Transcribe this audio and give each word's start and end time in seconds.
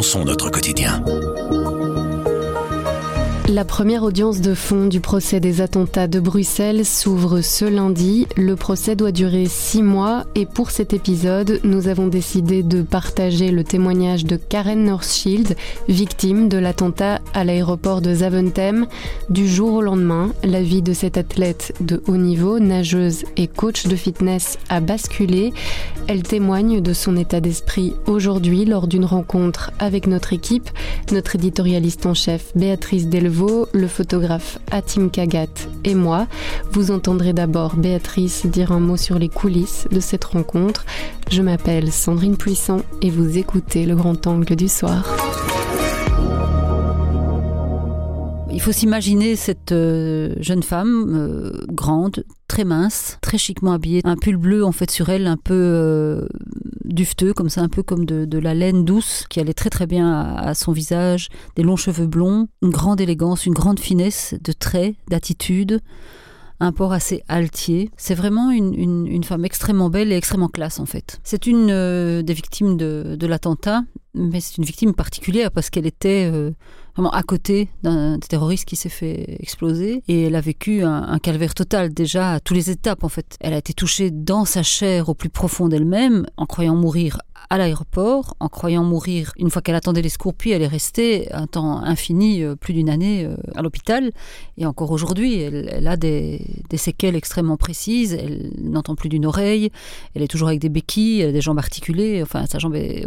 repensons 0.00 0.24
notre 0.24 0.48
quotidien. 0.48 1.04
La 3.52 3.64
première 3.64 4.04
audience 4.04 4.40
de 4.40 4.54
fond 4.54 4.86
du 4.86 5.00
procès 5.00 5.40
des 5.40 5.60
attentats 5.60 6.06
de 6.06 6.20
Bruxelles 6.20 6.86
s'ouvre 6.86 7.40
ce 7.40 7.64
lundi. 7.64 8.28
Le 8.36 8.54
procès 8.54 8.94
doit 8.94 9.10
durer 9.10 9.46
six 9.46 9.82
mois 9.82 10.24
et 10.36 10.46
pour 10.46 10.70
cet 10.70 10.92
épisode, 10.92 11.58
nous 11.64 11.88
avons 11.88 12.06
décidé 12.06 12.62
de 12.62 12.80
partager 12.82 13.50
le 13.50 13.64
témoignage 13.64 14.24
de 14.24 14.36
Karen 14.36 14.84
Northshield, 14.84 15.56
victime 15.88 16.48
de 16.48 16.58
l'attentat 16.58 17.18
à 17.34 17.42
l'aéroport 17.42 18.00
de 18.00 18.14
Zaventem. 18.14 18.86
Du 19.30 19.48
jour 19.48 19.74
au 19.74 19.82
lendemain, 19.82 20.32
la 20.44 20.62
vie 20.62 20.82
de 20.82 20.92
cette 20.92 21.18
athlète 21.18 21.74
de 21.80 22.04
haut 22.06 22.18
niveau, 22.18 22.60
nageuse 22.60 23.24
et 23.36 23.48
coach 23.48 23.88
de 23.88 23.96
fitness 23.96 24.58
a 24.68 24.78
basculé. 24.78 25.52
Elle 26.06 26.22
témoigne 26.22 26.80
de 26.80 26.92
son 26.92 27.16
état 27.16 27.40
d'esprit 27.40 27.94
aujourd'hui 28.06 28.64
lors 28.64 28.86
d'une 28.86 29.04
rencontre 29.04 29.72
avec 29.80 30.06
notre 30.06 30.32
équipe, 30.32 30.70
notre 31.10 31.34
éditorialiste 31.34 32.06
en 32.06 32.14
chef 32.14 32.52
Béatrice 32.54 33.08
Delvaux 33.08 33.39
le 33.72 33.86
photographe 33.86 34.58
Atim 34.70 35.10
Kagat 35.10 35.46
et 35.84 35.94
moi. 35.94 36.26
Vous 36.72 36.90
entendrez 36.90 37.32
d'abord 37.32 37.76
Béatrice 37.76 38.46
dire 38.46 38.72
un 38.72 38.80
mot 38.80 38.96
sur 38.96 39.18
les 39.18 39.28
coulisses 39.28 39.86
de 39.90 40.00
cette 40.00 40.24
rencontre. 40.24 40.84
Je 41.30 41.40
m'appelle 41.40 41.90
Sandrine 41.90 42.36
Puissant 42.36 42.80
et 43.00 43.10
vous 43.10 43.38
écoutez 43.38 43.86
le 43.86 43.96
grand 43.96 44.26
angle 44.26 44.56
du 44.56 44.68
soir. 44.68 45.29
Il 48.60 48.64
faut 48.64 48.72
s'imaginer 48.72 49.36
cette 49.36 49.72
euh, 49.72 50.34
jeune 50.38 50.62
femme 50.62 51.14
euh, 51.16 51.64
grande, 51.72 52.26
très 52.46 52.64
mince, 52.64 53.16
très 53.22 53.38
chiquement 53.38 53.72
habillée, 53.72 54.02
un 54.04 54.16
pull 54.16 54.36
bleu 54.36 54.66
en 54.66 54.70
fait 54.70 54.90
sur 54.90 55.08
elle, 55.08 55.26
un 55.28 55.38
peu 55.38 55.54
euh, 55.54 56.28
dufteux 56.84 57.32
comme 57.32 57.48
ça, 57.48 57.62
un 57.62 57.70
peu 57.70 57.82
comme 57.82 58.04
de, 58.04 58.38
la 58.38 58.52
laine 58.52 58.84
douce 58.84 59.24
qui 59.30 59.40
allait 59.40 59.54
très 59.54 59.70
très 59.70 59.86
bien 59.86 60.12
à, 60.12 60.52
son 60.52 60.72
visage, 60.72 61.30
des 61.56 61.62
longs 61.62 61.76
cheveux 61.76 62.06
blonds, 62.06 62.48
une 62.60 62.68
grande 62.68 63.00
élégance, 63.00 63.46
une 63.46 63.54
grande 63.54 63.80
finesse 63.80 64.34
de 64.44 64.52
traits, 64.52 64.94
d'attitude 65.08 65.80
un 66.60 66.72
port 66.72 66.92
assez 66.92 67.22
altier. 67.28 67.90
C'est 67.96 68.14
vraiment 68.14 68.50
une, 68.50 69.24
femme 69.24 69.44
extrêmement 69.44 69.90
belle 69.90 70.12
et 70.12 70.16
extrêmement 70.16 70.48
classe 70.48 70.78
en 70.78 70.86
fait. 70.86 71.20
C'est 71.24 71.46
une 71.46 72.22
des 72.22 72.34
victimes 72.34 72.76
de, 72.76 73.26
l'attentat, 73.26 73.82
mais 74.14 74.40
c'est 74.40 74.58
une 74.58 74.64
victime 74.64 74.94
particulière 74.94 75.50
parce 75.50 75.70
qu'elle 75.70 75.86
était 75.86 76.30
vraiment 76.94 77.10
à 77.10 77.22
côté 77.22 77.68
d'un 77.82 78.18
terroriste 78.18 78.64
qui 78.64 78.76
s'est 78.76 78.88
fait 78.88 79.36
exploser. 79.40 80.02
Et 80.08 80.22
elle 80.22 80.36
a 80.36 80.40
vécu 80.40 80.82
un, 80.82 81.18
calvaire 81.18 81.54
total 81.54 81.92
déjà 81.92 82.34
à 82.34 82.40
toutes 82.40 82.56
les 82.56 82.70
étapes 82.70 83.04
en 83.04 83.08
fait. 83.08 83.36
Elle 83.40 83.54
a 83.54 83.58
été 83.58 83.72
touchée 83.72 84.10
dans 84.10 84.44
sa 84.44 84.62
chair 84.62 85.08
au 85.08 85.14
plus 85.14 85.30
profond 85.30 85.68
d'elle-même 85.68 86.26
en 86.36 86.46
croyant 86.46 86.74
mourir 86.74 87.20
à 87.48 87.58
l'aéroport, 87.58 88.34
en 88.40 88.48
croyant 88.48 88.84
mourir 88.84 89.32
une 89.36 89.50
fois 89.50 89.62
qu'elle 89.62 89.74
attendait 89.74 90.02
les 90.02 90.08
scorpions, 90.08 90.54
elle 90.54 90.62
est 90.62 90.66
restée 90.66 91.32
un 91.32 91.46
temps 91.46 91.82
infini, 91.82 92.42
euh, 92.42 92.54
plus 92.54 92.74
d'une 92.74 92.90
année 92.90 93.24
euh, 93.24 93.36
à 93.54 93.62
l'hôpital. 93.62 94.10
Et 94.58 94.66
encore 94.66 94.90
aujourd'hui, 94.90 95.40
elle, 95.40 95.86
a 95.86 95.96
des, 95.96 96.42
séquelles 96.76 97.16
extrêmement 97.16 97.56
précises. 97.56 98.12
Elle 98.12 98.52
n'entend 98.60 98.94
plus 98.94 99.08
d'une 99.08 99.26
oreille. 99.26 99.70
Elle 100.14 100.22
est 100.22 100.28
toujours 100.28 100.48
avec 100.48 100.60
des 100.60 100.68
béquilles, 100.68 101.20
elle 101.20 101.30
a 101.30 101.32
des 101.32 101.40
jambes 101.40 101.58
articulées. 101.58 102.22
Enfin, 102.22 102.46
sa 102.46 102.58
jambe 102.58 102.74
est, 102.74 103.06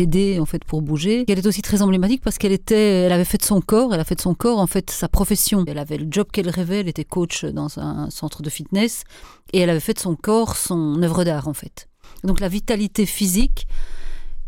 aidée 0.00 0.38
en 0.40 0.46
fait 0.46 0.64
pour 0.64 0.82
bouger. 0.82 1.24
Elle 1.28 1.38
est 1.38 1.46
aussi 1.46 1.62
très 1.62 1.82
emblématique 1.82 2.22
parce 2.22 2.38
qu'elle 2.38 2.52
était, 2.52 3.02
elle 3.02 3.12
avait 3.12 3.24
fait 3.24 3.38
de 3.38 3.44
son 3.44 3.60
corps, 3.60 3.94
elle 3.94 4.00
a 4.00 4.04
fait 4.04 4.14
de 4.14 4.20
son 4.20 4.34
corps 4.34 4.58
en 4.58 4.66
fait 4.66 4.90
sa 4.90 5.08
profession. 5.08 5.64
Elle 5.66 5.78
avait 5.78 5.98
le 5.98 6.06
job 6.10 6.28
qu'elle 6.32 6.48
rêvait. 6.48 6.80
Elle 6.80 6.88
était 6.88 7.04
coach 7.04 7.44
dans 7.44 7.78
un 7.78 8.10
centre 8.10 8.42
de 8.42 8.50
fitness 8.50 9.04
et 9.52 9.60
elle 9.60 9.70
avait 9.70 9.80
fait 9.80 9.94
de 9.94 9.98
son 9.98 10.14
corps 10.14 10.56
son 10.56 11.02
œuvre 11.02 11.24
d'art 11.24 11.48
en 11.48 11.54
fait. 11.54 11.88
Donc 12.24 12.40
la 12.40 12.48
vitalité 12.48 13.06
physique 13.06 13.66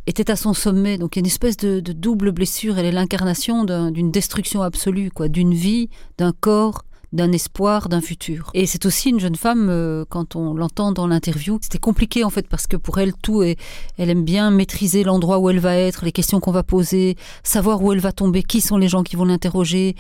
était 0.07 0.31
à 0.31 0.37
son 0.37 0.55
sommet. 0.55 0.99
Donc 0.99 1.17
il 1.17 1.19
y 1.19 1.21
a 1.21 1.23
une 1.23 1.27
espèce 1.27 1.57
de, 1.57 1.81
double 1.81 2.33
blessure. 2.33 2.79
Elle 2.79 2.87
est 2.87 2.93
l'incarnation 2.93 3.65
d'une 3.65 4.11
destruction 4.11 4.63
absolue, 4.63 5.11
quoi, 5.11 5.29
d'une 5.29 5.55
vie, 5.55 5.89
d'un 6.19 6.33
corps 6.33 6.85
d'un 7.15 7.31
espoir, 7.31 7.89
d'un 7.89 8.01
futur. 8.01 8.51
Et 8.55 8.67
c'est 8.67 8.85
aussi 8.87 9.11
une 9.11 9.21
jeune 9.21 9.37
femme, 9.37 9.69
euh, 9.71 10.05
quand 10.09 10.35
on 10.35 10.53
l'entend 10.53 10.91
dans 10.91 11.07
l'interview, 11.07 11.59
c'était 11.63 11.79
compliqué 11.79 12.25
en 12.25 12.31
fait 12.31 12.49
parce 12.49 12.67
que 12.67 12.77
pour 12.77 12.99
elle 12.99 13.15
tout 13.15 13.45
est, 13.45 13.57
elle 13.99 14.11
aime 14.11 14.25
bien 14.25 14.51
maîtriser 14.51 15.05
l'endroit 15.05 15.39
où 15.39 15.49
elle 15.49 15.61
va 15.61 15.77
être, 15.77 16.05
les 16.05 16.11
questions 16.11 16.41
qu'on 16.41 16.51
va 16.51 16.65
poser, 16.65 17.17
savoir 17.45 17.81
où 17.83 17.93
elle 17.93 18.01
va 18.01 18.11
tomber, 18.11 18.43
qui 18.43 18.61
sont 18.61 18.77
les 18.77 18.89
gens 18.89 19.05
qui 19.05 19.15
vont 19.15 19.27
l'interroger. 19.27 19.95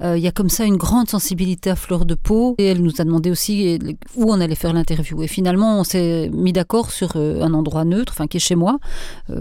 Euh, 0.00 0.16
il 0.16 0.22
y 0.22 0.28
a 0.28 0.32
comme 0.32 0.48
ça 0.48 0.64
une 0.64 0.76
grande 0.76 1.08
sensibilité 1.08 1.70
à 1.70 1.76
fleur 1.76 2.04
de 2.04 2.14
peau. 2.14 2.54
Et 2.58 2.66
elle 2.66 2.82
nous 2.82 3.00
a 3.00 3.04
demandé 3.04 3.32
aussi 3.32 3.78
où 4.14 4.30
on 4.30 4.40
allait 4.40 4.54
faire 4.54 4.72
l'interview. 4.72 5.22
Et 5.22 5.26
finalement, 5.26 5.80
on 5.80 5.84
s'est 5.84 6.30
mis 6.32 6.52
d'accord 6.52 6.92
sur 6.92 7.12
euh, 7.16 7.42
un 7.42 7.52
endroit 7.52 7.84
neutre, 7.84 8.12
enfin 8.14 8.28
qui 8.28 8.36
est 8.36 8.40
chez 8.40 8.54
moi, 8.54 8.78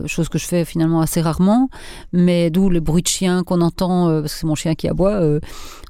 chose 0.08 0.30
que 0.30 0.40
je 0.40 0.46
fais 0.46 0.66
finalement 0.66 1.02
assez 1.02 1.22
rarement, 1.22 1.70
mais 2.12 2.50
d'où 2.50 2.70
le 2.70 2.80
bruit 2.80 3.04
de 3.04 3.08
chien 3.08 3.44
qu'on 3.44 3.62
entend, 3.62 4.08
parce 4.22 4.34
que 4.34 4.40
c'est 4.40 4.48
mon 4.48 4.56
chien 4.56 4.74
qui 4.76 4.88
aboie, 4.88 5.22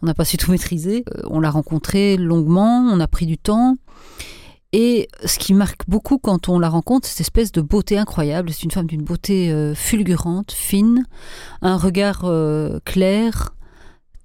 on 0.01 0.05
n'a 0.05 0.13
pas 0.13 0.25
su 0.25 0.37
tout 0.37 0.51
maîtriser 0.51 1.03
on 1.29 1.39
l'a 1.39 1.49
rencontrée 1.49 2.17
longuement, 2.17 2.79
on 2.91 2.99
a 2.99 3.07
pris 3.07 3.25
du 3.25 3.37
temps. 3.37 3.77
Et 4.71 5.07
ce 5.25 5.39
qui 5.39 5.53
marque 5.53 5.87
beaucoup 5.87 6.19
quand 6.19 6.47
on 6.47 6.59
la 6.59 6.69
rencontre, 6.69 7.07
c'est 7.07 7.13
cette 7.13 7.21
espèce 7.21 7.51
de 7.51 7.61
beauté 7.61 7.97
incroyable. 7.97 8.51
C'est 8.51 8.63
une 8.63 8.71
femme 8.71 8.85
d'une 8.85 9.03
beauté 9.03 9.51
euh, 9.51 9.73
fulgurante, 9.73 10.51
fine, 10.51 11.05
un 11.61 11.75
regard 11.75 12.25
euh, 12.25 12.79
clair, 12.85 13.55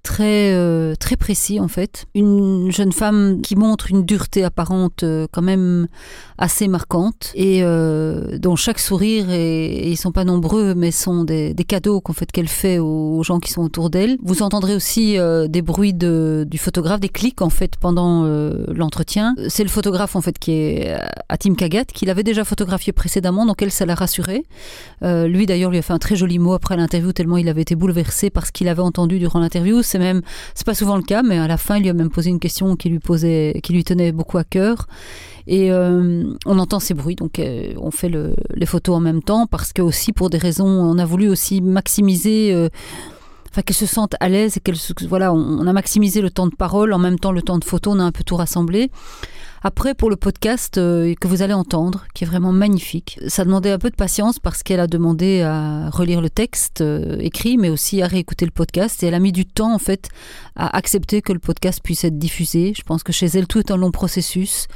très 0.05 0.53
euh, 0.53 0.93
très 0.95 1.17
précis 1.17 1.59
en 1.59 1.67
fait. 1.67 2.05
Une 2.13 2.71
jeune 2.71 2.91
femme 2.91 3.41
qui 3.41 3.55
montre 3.55 3.89
une 3.89 4.05
dureté 4.05 4.43
apparente 4.43 5.03
euh, 5.03 5.25
quand 5.31 5.41
même 5.41 5.87
assez 6.37 6.67
marquante 6.67 7.31
et 7.33 7.63
euh, 7.63 8.37
dont 8.37 8.55
chaque 8.55 8.79
sourire 8.79 9.31
et, 9.31 9.89
ils 9.89 9.97
sont 9.97 10.11
pas 10.11 10.23
nombreux 10.23 10.75
mais 10.75 10.91
sont 10.91 11.23
des, 11.23 11.55
cadeaux 11.67 11.99
qu'en 12.01 12.13
fait 12.13 12.31
qu'elle 12.31 12.47
fait 12.47 12.77
aux, 12.77 13.23
gens 13.23 13.39
qui 13.39 13.51
sont 13.51 13.63
autour 13.63 13.89
d'elle. 13.89 14.17
Vous 14.21 14.43
entendrez 14.43 14.75
aussi 14.75 15.17
des 15.49 15.61
bruits 15.63 15.95
de, 15.95 16.45
du 16.47 16.59
photographe, 16.59 16.99
des 16.99 17.09
clics 17.09 17.41
en 17.41 17.49
fait 17.49 17.75
pendant 17.77 18.23
l'entretien. 18.67 19.33
C'est 19.47 19.63
le 19.63 19.69
photographe 19.69 20.15
en 20.15 20.21
fait 20.21 20.37
qui 20.37 20.51
est 20.51 20.95
Atim 21.29 21.55
Kagat 21.55 21.85
qui 21.85 22.05
l'avait 22.05 22.23
déjà 22.23 22.45
photographié 22.45 22.93
précédemment 22.93 23.47
donc 23.47 23.63
elle 23.63 23.71
ça 23.71 23.87
l'a 23.87 23.95
rassuré. 23.95 24.45
lui 25.01 25.47
d'ailleurs 25.47 25.71
lui 25.71 25.79
a 25.79 25.81
fait 25.81 25.93
un 25.93 25.99
très 25.99 26.15
joli 26.15 26.37
mot 26.37 26.53
après 26.53 26.77
l'interview 26.77 27.11
tellement 27.13 27.37
il 27.37 27.49
avait 27.49 27.63
été 27.63 27.73
bouleversé 27.73 28.29
par 28.29 28.45
ce 28.45 28.51
qu'il 28.51 28.67
avait 28.67 28.83
entendu 28.83 29.17
durant 29.17 29.39
l'interview 29.39 29.81
c'est 29.95 29.99
même, 29.99 30.21
c'est 30.53 30.65
pas 30.65 30.73
souvent 30.73 30.97
le 30.97 31.03
cas, 31.03 31.23
mais 31.23 31.37
à 31.37 31.47
la 31.47 31.55
fin, 31.55 31.77
il 31.77 31.83
lui 31.83 31.89
a 31.89 31.93
même 31.93 32.09
posé 32.09 32.29
une 32.29 32.39
question 32.39 32.75
qui 32.75 32.89
lui 32.89 32.99
posait, 32.99 33.61
qui 33.63 33.71
lui 33.71 33.85
tenait 33.85 34.11
beaucoup 34.11 34.37
à 34.37 34.43
cœur. 34.43 34.87
Et 35.47 35.71
euh, 35.71 36.33
on 36.45 36.59
entend 36.59 36.79
ces 36.79 36.93
bruits, 36.93 37.15
donc 37.15 37.39
euh, 37.39 37.73
on 37.77 37.91
fait 37.91 38.11
les 38.53 38.65
photos 38.65 38.97
en 38.97 38.99
même 38.99 39.21
temps 39.21 39.47
parce 39.47 39.71
que 39.71 39.81
aussi 39.81 40.11
pour 40.11 40.29
des 40.29 40.37
raisons, 40.37 40.67
on 40.67 40.97
a 40.97 41.05
voulu 41.05 41.29
aussi 41.29 41.61
maximiser. 41.61 42.53
Euh, 42.53 42.67
enfin 43.51 43.61
qu'elle 43.61 43.75
se 43.75 43.85
sente 43.85 44.15
à 44.19 44.27
l'aise 44.27 44.57
et 44.57 44.59
qu'elle 44.59 44.75
voilà 45.07 45.31
on, 45.31 45.65
a 45.65 45.71
maximisé 45.71 46.19
le 46.19 46.29
temps 46.29 46.47
de 46.47 46.53
parole 46.53 46.91
en 46.91 46.97
même 46.97 47.17
temps 47.17 47.31
le 47.31 47.41
temps 47.41 47.57
de 47.57 47.63
photo 47.63 47.91
on 47.91 47.99
a 47.99 48.03
un 48.03 48.11
peu 48.11 48.25
tout 48.25 48.35
rassemblé 48.35 48.91
après, 49.67 49.95
pour 49.95 50.11
le 50.11 50.15
podcast 50.15 50.77
euh, 50.77 51.15
que 51.19 51.27
vous 51.27 51.41
allez 51.41 51.55
entendre, 51.55 52.05
qui 52.13 52.23
est 52.23 52.27
vraiment 52.27 52.51
magnifique, 52.51 53.19
ça 53.27 53.43
demandait 53.43 53.71
un 53.71 53.79
peu 53.79 53.89
de 53.89 53.95
patience 53.95 54.37
parce 54.37 54.61
qu'elle 54.61 54.79
a 54.79 54.85
demandé 54.85 55.41
à 55.41 55.89
relire 55.89 56.21
le 56.21 56.29
texte 56.29 56.81
euh, 56.81 57.17
écrit, 57.17 57.57
mais 57.57 57.69
aussi 57.69 58.03
à 58.03 58.07
réécouter 58.07 58.45
le 58.45 58.51
podcast. 58.51 59.01
Et 59.01 59.07
elle 59.07 59.15
a 59.15 59.19
mis 59.19 59.31
du 59.31 59.47
temps, 59.47 59.73
en 59.73 59.79
fait, 59.79 60.09
à 60.55 60.77
accepter 60.77 61.23
que 61.23 61.33
le 61.33 61.39
podcast 61.39 61.81
puisse 61.83 62.03
être 62.03 62.19
diffusé. 62.19 62.75
Je 62.77 62.83
pense 62.83 63.01
que 63.01 63.11
chez 63.11 63.25
elle, 63.25 63.47
tout 63.47 63.57
est 63.57 63.71
un 63.71 63.77
long 63.77 63.89
processus. 63.89 64.67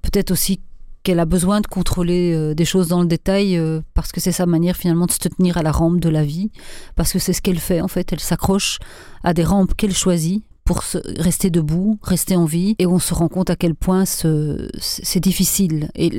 Peut-être 0.00 0.30
aussi 0.30 0.62
qu'elle 1.02 1.20
a 1.20 1.26
besoin 1.26 1.60
de 1.60 1.66
contrôler 1.66 2.32
euh, 2.32 2.54
des 2.54 2.64
choses 2.64 2.88
dans 2.88 3.02
le 3.02 3.08
détail 3.08 3.60
parce 3.92 4.10
que 4.10 4.22
c'est 4.22 4.32
sa 4.32 4.46
manière 4.46 4.74
finalement 4.74 5.04
de 5.04 5.12
se 5.12 5.18
tenir 5.18 5.58
à 5.58 5.62
la 5.62 5.70
rampe 5.70 6.00
de 6.00 6.08
la 6.08 6.24
vie, 6.24 6.50
parce 6.96 7.12
que 7.12 7.18
c'est 7.18 7.34
ce 7.34 7.42
qu'elle 7.42 7.60
fait 7.60 7.82
en 7.82 7.88
fait, 7.88 8.10
elle 8.10 8.20
s'accroche 8.20 8.78
à 9.22 9.34
des 9.34 9.44
rampes 9.44 9.74
qu'elle 9.76 9.94
choisit 9.94 10.42
pour 10.70 10.84
rester 11.18 11.50
debout, 11.50 11.98
rester 12.00 12.36
en 12.36 12.44
vie, 12.44 12.76
et 12.78 12.86
on 12.86 13.00
se 13.00 13.12
rend 13.12 13.26
compte 13.26 13.50
à 13.50 13.56
quel 13.56 13.74
point 13.74 14.04
c'est 14.04 15.18
difficile. 15.18 15.90
Et 15.96 16.10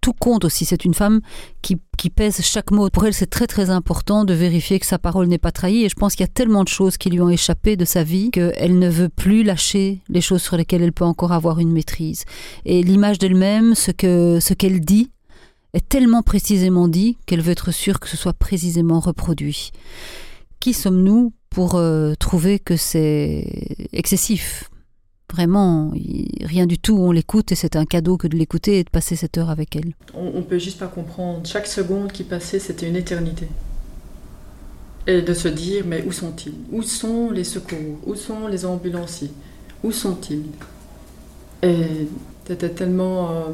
tout 0.00 0.12
compte 0.12 0.44
aussi. 0.44 0.64
C'est 0.64 0.84
une 0.84 0.94
femme 0.94 1.20
qui, 1.60 1.76
pèse 2.08 2.40
chaque 2.40 2.70
mot. 2.70 2.88
Pour 2.88 3.04
elle, 3.04 3.14
c'est 3.14 3.26
très 3.26 3.48
très 3.48 3.70
important 3.70 4.24
de 4.24 4.32
vérifier 4.32 4.78
que 4.78 4.86
sa 4.86 5.00
parole 5.00 5.26
n'est 5.26 5.38
pas 5.38 5.50
trahie. 5.50 5.84
Et 5.84 5.88
je 5.88 5.96
pense 5.96 6.14
qu'il 6.14 6.22
y 6.22 6.30
a 6.30 6.32
tellement 6.32 6.62
de 6.62 6.68
choses 6.68 6.96
qui 6.96 7.10
lui 7.10 7.20
ont 7.20 7.30
échappé 7.30 7.76
de 7.76 7.84
sa 7.84 8.04
vie 8.04 8.30
qu'elle 8.30 8.78
ne 8.78 8.88
veut 8.88 9.08
plus 9.08 9.42
lâcher 9.42 10.02
les 10.08 10.20
choses 10.20 10.42
sur 10.42 10.56
lesquelles 10.56 10.82
elle 10.82 10.92
peut 10.92 11.04
encore 11.04 11.32
avoir 11.32 11.58
une 11.58 11.72
maîtrise. 11.72 12.24
Et 12.64 12.84
l'image 12.84 13.18
d'elle-même, 13.18 13.74
ce 13.74 13.90
qu'elle 13.90 14.80
dit, 14.82 15.10
est 15.74 15.88
tellement 15.88 16.22
précisément 16.22 16.86
dit 16.86 17.18
qu'elle 17.26 17.40
veut 17.40 17.50
être 17.50 17.72
sûre 17.72 17.98
que 17.98 18.08
ce 18.08 18.16
soit 18.16 18.34
précisément 18.34 19.00
reproduit. 19.00 19.72
Qui 20.60 20.74
sommes-nous 20.74 21.32
pour 21.52 21.74
euh, 21.74 22.14
trouver 22.18 22.58
que 22.58 22.76
c'est 22.76 23.46
excessif. 23.92 24.70
Vraiment, 25.30 25.92
rien 26.40 26.66
du 26.66 26.78
tout, 26.78 26.96
on 26.98 27.12
l'écoute 27.12 27.52
et 27.52 27.54
c'est 27.54 27.76
un 27.76 27.86
cadeau 27.86 28.16
que 28.16 28.26
de 28.26 28.36
l'écouter 28.36 28.78
et 28.78 28.84
de 28.84 28.90
passer 28.90 29.16
cette 29.16 29.38
heure 29.38 29.48
avec 29.48 29.76
elle. 29.76 29.92
On, 30.14 30.38
ne 30.38 30.42
peut 30.42 30.58
juste 30.58 30.78
pas 30.78 30.88
comprendre. 30.88 31.46
Chaque 31.46 31.66
seconde 31.66 32.12
qui 32.12 32.24
passait, 32.24 32.58
c'était 32.58 32.88
une 32.88 32.96
éternité. 32.96 33.48
Et 35.06 35.22
de 35.22 35.34
se 35.34 35.48
dire, 35.48 35.84
mais 35.86 36.04
où 36.06 36.12
sont-ils? 36.12 36.54
Où 36.70 36.82
sont 36.82 37.30
les 37.30 37.44
secours? 37.44 37.98
Où 38.06 38.14
sont 38.14 38.46
les 38.46 38.66
ambulanciers? 38.66 39.32
Où 39.82 39.90
sont-ils? 39.90 40.44
Et 41.62 42.08
c'était 42.46 42.68
tellement, 42.68 43.30
euh, 43.30 43.44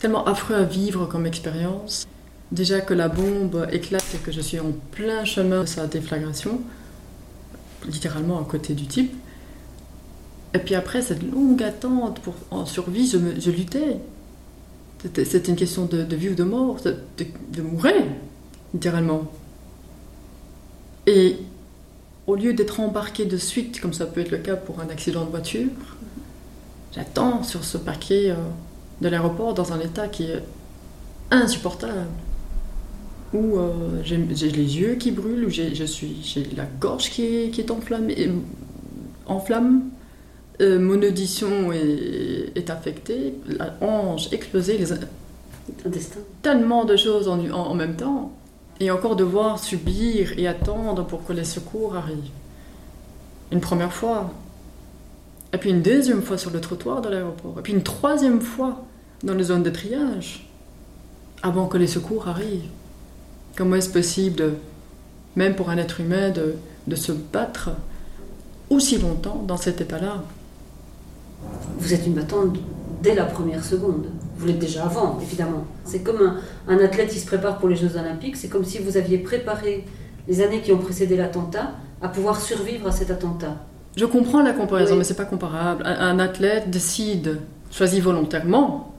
tellement 0.00 0.24
affreux 0.26 0.56
à 0.56 0.64
vivre 0.64 1.06
comme 1.06 1.26
expérience. 1.26 2.08
Déjà 2.50 2.80
que 2.80 2.94
la 2.94 3.08
bombe 3.08 3.68
éclate 3.70 4.04
et 4.14 4.18
que 4.18 4.32
je 4.32 4.40
suis 4.40 4.58
en 4.58 4.72
plein 4.90 5.24
chemin 5.24 5.60
de 5.60 5.66
sa 5.66 5.86
déflagration, 5.86 6.60
littéralement 7.86 8.40
à 8.40 8.44
côté 8.44 8.74
du 8.74 8.86
type. 8.86 9.12
Et 10.54 10.58
puis 10.58 10.74
après, 10.74 11.02
cette 11.02 11.22
longue 11.22 11.62
attente 11.62 12.20
pour, 12.20 12.34
en 12.50 12.66
survie, 12.66 13.08
je, 13.08 13.50
luttais. 13.50 13.98
C'était 15.02 15.48
une 15.50 15.56
question 15.56 15.86
de, 15.86 16.02
vie 16.14 16.28
ou 16.30 16.34
de 16.34 16.44
mort, 16.44 16.76
de, 16.84 16.96
de- 17.18 17.26
de 17.56 17.62
mourir, 17.62 18.04
littéralement. 18.72 19.24
Et 21.06 21.38
au 22.26 22.36
lieu 22.36 22.52
d'être 22.54 22.78
embarqué 22.80 23.24
de 23.24 23.36
suite, 23.36 23.80
comme 23.80 23.92
ça 23.92 24.06
peut 24.06 24.20
être 24.20 24.30
le 24.30 24.38
cas 24.38 24.54
pour 24.56 24.80
un 24.80 24.88
accident 24.90 25.24
de 25.24 25.30
voiture, 25.30 25.70
j'attends 26.94 27.42
sur 27.42 27.64
ce 27.64 27.78
parquet 27.78 28.30
euh, 28.30 28.36
de 29.00 29.08
l'aéroport 29.08 29.54
dans 29.54 29.72
un 29.72 29.80
état 29.80 30.06
qui 30.08 30.24
est 30.24 30.42
insupportable. 31.30 32.06
Où 33.34 33.56
euh, 33.58 33.70
j'ai 34.04 34.16
les 34.18 34.78
yeux 34.78 34.94
qui 34.96 35.10
brûlent, 35.10 35.44
où 35.46 35.48
j'ai 35.50 35.72
la 36.56 36.64
gorge 36.80 37.10
qui 37.10 37.22
est, 37.24 37.50
qui 37.50 37.60
est 37.62 37.70
enflammée, 37.70 38.30
en 39.26 39.40
flamme, 39.40 39.84
euh, 40.60 40.78
mon 40.78 41.00
audition 41.02 41.72
est, 41.72 42.52
est 42.54 42.68
affectée, 42.68 43.34
la 43.46 43.74
hanche 43.80 44.30
explosée, 44.32 44.76
les, 44.78 44.86
tellement 46.42 46.84
de 46.84 46.96
choses 46.96 47.28
en, 47.28 47.38
en- 47.50 47.52
en 47.70 47.74
même 47.74 47.96
temps. 47.96 48.32
Et 48.80 48.90
encore 48.90 49.14
devoir 49.16 49.58
subir 49.62 50.36
et 50.38 50.46
attendre 50.48 51.06
pour 51.06 51.24
que 51.24 51.32
les 51.32 51.44
secours 51.44 51.94
arrivent. 51.94 52.30
Une 53.52 53.60
première 53.60 53.92
fois. 53.92 54.32
Et 55.52 55.58
puis 55.58 55.70
une 55.70 55.82
deuxième 55.82 56.20
fois 56.22 56.36
sur 56.36 56.50
le 56.50 56.60
trottoir 56.60 57.00
de 57.00 57.08
l'aéroport. 57.08 57.58
Et 57.58 57.62
puis 57.62 57.72
une 57.74 57.82
troisième 57.84 58.40
fois 58.40 58.84
dans 59.22 59.34
les 59.34 59.44
zones 59.44 59.62
de 59.62 59.70
triage. 59.70 60.48
Avant 61.42 61.66
que 61.68 61.78
les 61.78 61.86
secours 61.86 62.28
arrivent. 62.28 62.68
Comment 63.56 63.76
est-ce 63.76 63.90
possible, 63.90 64.36
de- 64.36 64.54
même 65.36 65.54
pour 65.54 65.70
un 65.70 65.76
être 65.76 66.00
humain, 66.00 66.30
de, 66.30 66.54
de 66.86 66.96
se 66.96 67.12
battre 67.12 67.70
aussi 68.70 68.98
longtemps 68.98 69.42
dans 69.46 69.56
cet 69.56 69.80
état-là? 69.80 70.22
Vous 71.78 71.92
êtes 71.92 72.06
une 72.06 72.14
battante 72.14 72.56
dès 73.02 73.14
la 73.14 73.24
première 73.24 73.64
seconde. 73.64 74.06
Vous 74.36 74.46
l'êtes 74.46 74.58
déjà 74.58 74.84
avant, 74.84 75.18
évidemment. 75.20 75.64
C'est 75.84 76.00
comme 76.00 76.20
un, 76.22 76.36
un 76.72 76.78
athlète 76.78 77.10
qui 77.10 77.18
se 77.18 77.26
prépare 77.26 77.58
pour 77.58 77.68
les 77.68 77.76
Jeux 77.76 77.96
Olympiques. 77.96 78.36
C'est 78.36 78.48
comme 78.48 78.64
si 78.64 78.78
vous 78.78 78.96
aviez 78.96 79.18
préparé 79.18 79.84
les 80.28 80.40
années 80.40 80.60
qui 80.60 80.72
ont 80.72 80.78
précédé 80.78 81.16
l'attentat 81.16 81.72
à 82.00 82.08
pouvoir 82.08 82.40
survivre 82.40 82.86
à 82.88 82.92
cet 82.92 83.10
attentat. 83.10 83.56
Je 83.96 84.04
comprends 84.06 84.42
la 84.42 84.52
comparaison, 84.52 84.92
Oui. 84.92 84.98
mais 84.98 85.04
c'est 85.04 85.14
pas 85.14 85.24
comparable. 85.26 85.82
Un, 85.84 85.94
un 85.94 86.18
athlète 86.18 86.70
décide, 86.70 87.40
choisit 87.70 88.02
volontairement 88.02 88.94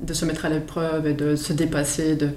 de 0.00 0.14
se 0.14 0.24
mettre 0.24 0.46
à 0.46 0.48
l'épreuve 0.48 1.06
et 1.06 1.12
de 1.12 1.36
se 1.36 1.52
dépasser, 1.52 2.16
de, 2.16 2.30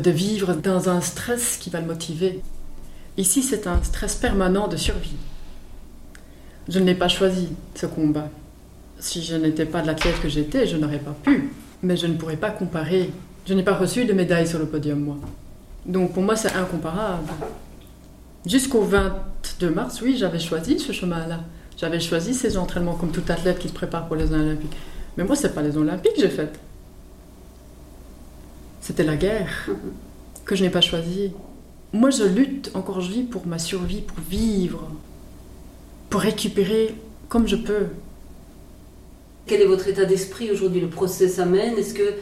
de 0.00 0.10
vivre 0.10 0.54
dans 0.54 0.88
un 0.88 1.00
stress 1.00 1.56
qui 1.56 1.70
va 1.70 1.80
le 1.80 1.86
motiver. 1.86 2.40
Ici, 3.16 3.42
c'est 3.42 3.66
un 3.66 3.82
stress 3.82 4.16
permanent 4.16 4.68
de 4.68 4.76
survie. 4.76 5.16
Je 6.68 6.78
ne 6.78 6.84
l'ai 6.84 6.94
pas 6.94 7.08
choisi, 7.08 7.48
ce 7.74 7.86
combat. 7.86 8.30
Si 8.98 9.22
je 9.22 9.36
n'étais 9.36 9.66
pas 9.66 9.82
l'athlète 9.82 10.20
que 10.20 10.28
j'étais, 10.28 10.66
je 10.66 10.76
n'aurais 10.76 10.98
pas 10.98 11.14
pu. 11.22 11.52
Mais 11.82 11.96
je 11.96 12.06
ne 12.06 12.14
pourrais 12.14 12.36
pas 12.36 12.50
comparer. 12.50 13.10
Je 13.46 13.54
n'ai 13.54 13.62
pas 13.62 13.74
reçu 13.74 14.04
de 14.04 14.12
médaille 14.12 14.48
sur 14.48 14.58
le 14.58 14.66
podium, 14.66 14.98
moi. 15.00 15.16
Donc 15.84 16.14
pour 16.14 16.22
moi, 16.22 16.36
c'est 16.36 16.54
incomparable. 16.54 17.28
Jusqu'au 18.46 18.82
22 18.82 19.70
mars, 19.70 20.00
oui, 20.02 20.16
j'avais 20.18 20.38
choisi 20.38 20.78
ce 20.78 20.92
chemin-là. 20.92 21.40
J'avais 21.76 22.00
choisi 22.00 22.34
ces 22.34 22.56
entraînements 22.56 22.94
comme 22.94 23.10
tout 23.10 23.24
athlète 23.28 23.58
qui 23.58 23.68
se 23.68 23.74
prépare 23.74 24.06
pour 24.06 24.16
les 24.16 24.32
Olympiques. 24.32 24.76
Mais 25.16 25.24
moi, 25.24 25.36
c'est 25.36 25.54
pas 25.54 25.62
les 25.62 25.76
Olympiques 25.76 26.14
que 26.14 26.22
j'ai 26.22 26.28
faites. 26.28 26.58
C'était 28.84 29.02
la 29.02 29.16
guerre 29.16 29.70
que 30.44 30.54
je 30.54 30.62
n'ai 30.62 30.68
pas 30.68 30.82
choisie. 30.82 31.32
Moi, 31.94 32.10
je 32.10 32.24
lutte 32.24 32.70
encore 32.74 33.00
je 33.00 33.12
vis 33.12 33.22
pour 33.22 33.46
ma 33.46 33.58
survie, 33.58 34.02
pour 34.02 34.18
vivre, 34.28 34.90
pour 36.10 36.20
récupérer 36.20 36.94
comme 37.30 37.48
je 37.48 37.56
peux. 37.56 37.86
Quel 39.46 39.62
est 39.62 39.66
votre 39.66 39.88
état 39.88 40.04
d'esprit 40.04 40.50
aujourd'hui? 40.50 40.82
Le 40.82 40.90
procès 40.90 41.28
s'amène 41.28 41.78
Est-ce 41.78 41.94
que 41.94 42.12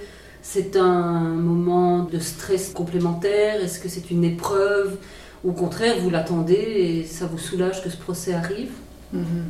c'est 0.40 0.76
un 0.76 1.18
moment 1.18 2.04
de 2.04 2.20
stress 2.20 2.68
complémentaire? 2.68 3.60
Est-ce 3.60 3.80
que 3.80 3.88
c'est 3.88 4.12
une 4.12 4.22
épreuve? 4.22 4.98
Ou 5.42 5.50
au 5.50 5.54
contraire, 5.54 5.98
vous 5.98 6.10
l'attendez 6.10 6.54
et 6.54 7.04
ça 7.06 7.26
vous 7.26 7.38
soulage 7.38 7.82
que 7.82 7.90
ce 7.90 7.96
procès 7.96 8.34
arrive? 8.34 8.70
Mhm. 9.12 9.46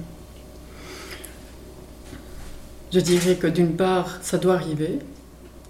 Je 2.90 3.00
dirais 3.00 3.36
que 3.36 3.48
d'une 3.48 3.76
part, 3.76 4.18
ça 4.22 4.38
doit 4.38 4.54
arriver. 4.54 5.00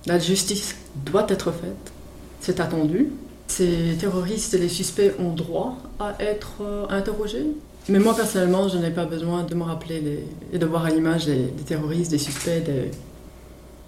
La 0.06 0.18
justice 0.18 0.76
doit 1.06 1.26
être 1.28 1.52
faite. 1.52 1.92
C'est 2.40 2.60
attendu. 2.60 3.10
Ces 3.46 3.96
terroristes 3.98 4.54
et 4.54 4.58
les 4.58 4.68
suspects 4.68 5.12
ont 5.18 5.32
droit 5.32 5.76
à 6.00 6.14
être 6.18 6.62
euh, 6.62 6.86
interrogés. 6.88 7.46
Mais 7.88 7.98
moi, 7.98 8.14
personnellement, 8.14 8.68
je 8.68 8.78
n'ai 8.78 8.90
pas 8.90 9.04
besoin 9.04 9.42
de 9.42 9.54
me 9.54 9.62
rappeler 9.62 10.24
et 10.52 10.58
de 10.58 10.66
voir 10.66 10.84
à 10.86 10.90
l'image 10.90 11.26
des, 11.26 11.48
terroristes, 11.66 12.10
des 12.10 12.18
suspects. 12.18 12.62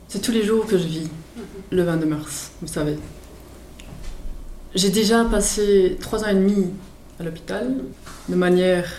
C'est 0.08 0.20
tous 0.20 0.32
les 0.32 0.44
jours 0.44 0.66
que 0.66 0.76
je 0.76 0.86
vis, 0.86 1.08
le 1.70 1.82
22 1.82 2.06
mars, 2.06 2.50
vous 2.60 2.66
savez. 2.66 2.96
J'ai 4.74 4.90
déjà 4.90 5.24
passé 5.24 5.96
trois 6.00 6.24
ans 6.24 6.28
et 6.28 6.34
demi 6.34 6.70
à 7.20 7.22
l'hôpital, 7.22 7.76
de 8.28 8.34
manière 8.34 8.90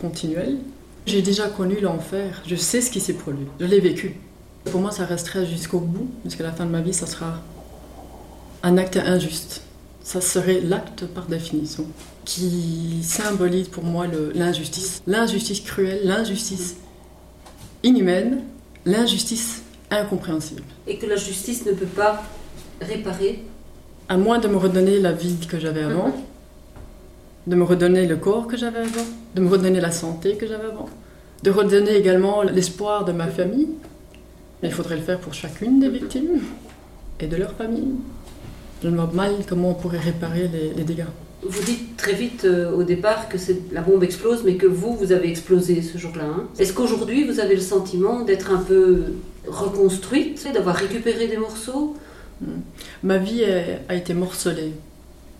continuelle. 0.00 0.56
J'ai 1.06 1.20
déjà 1.20 1.48
connu 1.48 1.80
l'enfer, 1.80 2.42
je 2.46 2.56
sais 2.56 2.80
ce 2.80 2.90
qui 2.90 3.00
s'est 3.00 3.14
produit, 3.14 3.46
je 3.60 3.66
l'ai 3.66 3.80
vécu. 3.80 4.16
Pour 4.70 4.80
moi, 4.80 4.90
ça 4.90 5.04
resterait 5.04 5.46
jusqu'au 5.46 5.80
bout, 5.80 6.08
jusqu'à 6.24 6.44
la 6.44 6.52
fin 6.52 6.64
de 6.64 6.70
ma 6.70 6.80
vie, 6.80 6.94
ça 6.94 7.06
sera 7.06 7.34
un 8.62 8.76
acte 8.78 8.96
injuste. 8.96 9.62
Ça 10.04 10.20
serait 10.20 10.60
l'acte 10.60 11.06
par 11.06 11.26
définition 11.26 11.84
qui 12.24 13.00
symbolise 13.02 13.68
pour 13.68 13.84
moi 13.84 14.06
l'injustice. 14.34 15.02
L'injustice 15.06 15.60
cruelle, 15.60 16.00
l'injustice 16.04 16.76
inhumaine, 17.82 18.42
l'injustice 18.84 19.62
incompréhensible. 19.90 20.62
Et 20.86 20.96
que 20.98 21.06
la 21.06 21.16
justice 21.16 21.66
ne 21.66 21.72
peut 21.72 21.86
pas 21.86 22.22
réparer 22.80 23.44
À 24.08 24.16
moins 24.16 24.38
de 24.38 24.48
me 24.48 24.56
redonner 24.56 24.98
la 24.98 25.12
vie 25.12 25.36
que 25.48 25.58
j'avais 25.58 25.82
avant, 25.82 26.08
Mhm. 26.08 26.12
de 27.46 27.56
me 27.56 27.64
redonner 27.64 28.06
le 28.06 28.16
corps 28.16 28.46
que 28.46 28.56
j'avais 28.56 28.80
avant, 28.80 29.06
de 29.34 29.40
me 29.40 29.48
redonner 29.48 29.80
la 29.80 29.92
santé 29.92 30.36
que 30.36 30.46
j'avais 30.46 30.66
avant, 30.66 30.88
de 31.42 31.50
redonner 31.50 31.94
également 31.94 32.42
l'espoir 32.42 33.04
de 33.04 33.12
ma 33.12 33.28
famille. 33.28 33.68
Mais 34.62 34.68
il 34.68 34.74
faudrait 34.74 34.96
le 34.96 35.02
faire 35.02 35.18
pour 35.18 35.34
chacune 35.34 35.80
des 35.80 35.88
victimes 35.88 36.40
et 37.20 37.26
de 37.26 37.36
leur 37.36 37.52
famille. 37.52 37.94
Je 38.82 38.88
ne 38.88 38.96
vois 38.96 39.10
mal 39.12 39.32
comment 39.48 39.70
on 39.70 39.74
pourrait 39.74 39.98
réparer 39.98 40.48
les, 40.48 40.72
les 40.74 40.84
dégâts. 40.84 41.06
Vous 41.44 41.62
dites 41.64 41.96
très 41.96 42.12
vite 42.14 42.44
euh, 42.44 42.72
au 42.72 42.84
départ 42.84 43.28
que 43.28 43.36
la 43.72 43.80
bombe 43.80 44.04
explose, 44.04 44.42
mais 44.44 44.54
que 44.54 44.66
vous, 44.66 44.94
vous 44.96 45.10
avez 45.10 45.28
explosé 45.28 45.82
ce 45.82 45.98
jour-là. 45.98 46.24
hein. 46.24 46.44
Est-ce 46.58 46.72
qu'aujourd'hui, 46.72 47.24
vous 47.24 47.40
avez 47.40 47.56
le 47.56 47.60
sentiment 47.60 48.20
d'être 48.20 48.52
un 48.52 48.58
peu 48.62 49.02
reconstruite, 49.48 50.46
d'avoir 50.54 50.76
récupéré 50.76 51.26
des 51.26 51.36
morceaux? 51.36 51.96
Ma 53.02 53.18
vie 53.18 53.44
a, 53.44 53.92
a 53.92 53.96
été 53.96 54.14
morcelée. 54.14 54.72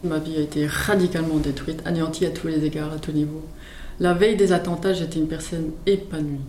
Ma 0.03 0.19
vie 0.19 0.37
a 0.37 0.41
été 0.41 0.67
radicalement 0.67 1.37
détruite, 1.37 1.81
anéantie 1.85 2.27
à 2.27 2.31
tous 2.31 2.49
les 2.49 2.65
égards, 2.65 2.93
à 2.93 2.99
tous 2.99 3.13
niveaux. 3.13 3.43
La 4.01 4.15
veille 4.15 4.37
des 4.37 4.53
attentats, 4.53 4.95
j'étais 4.95 5.21
une 5.21 5.29
personne 5.29 5.71
épanouie. 5.87 6.41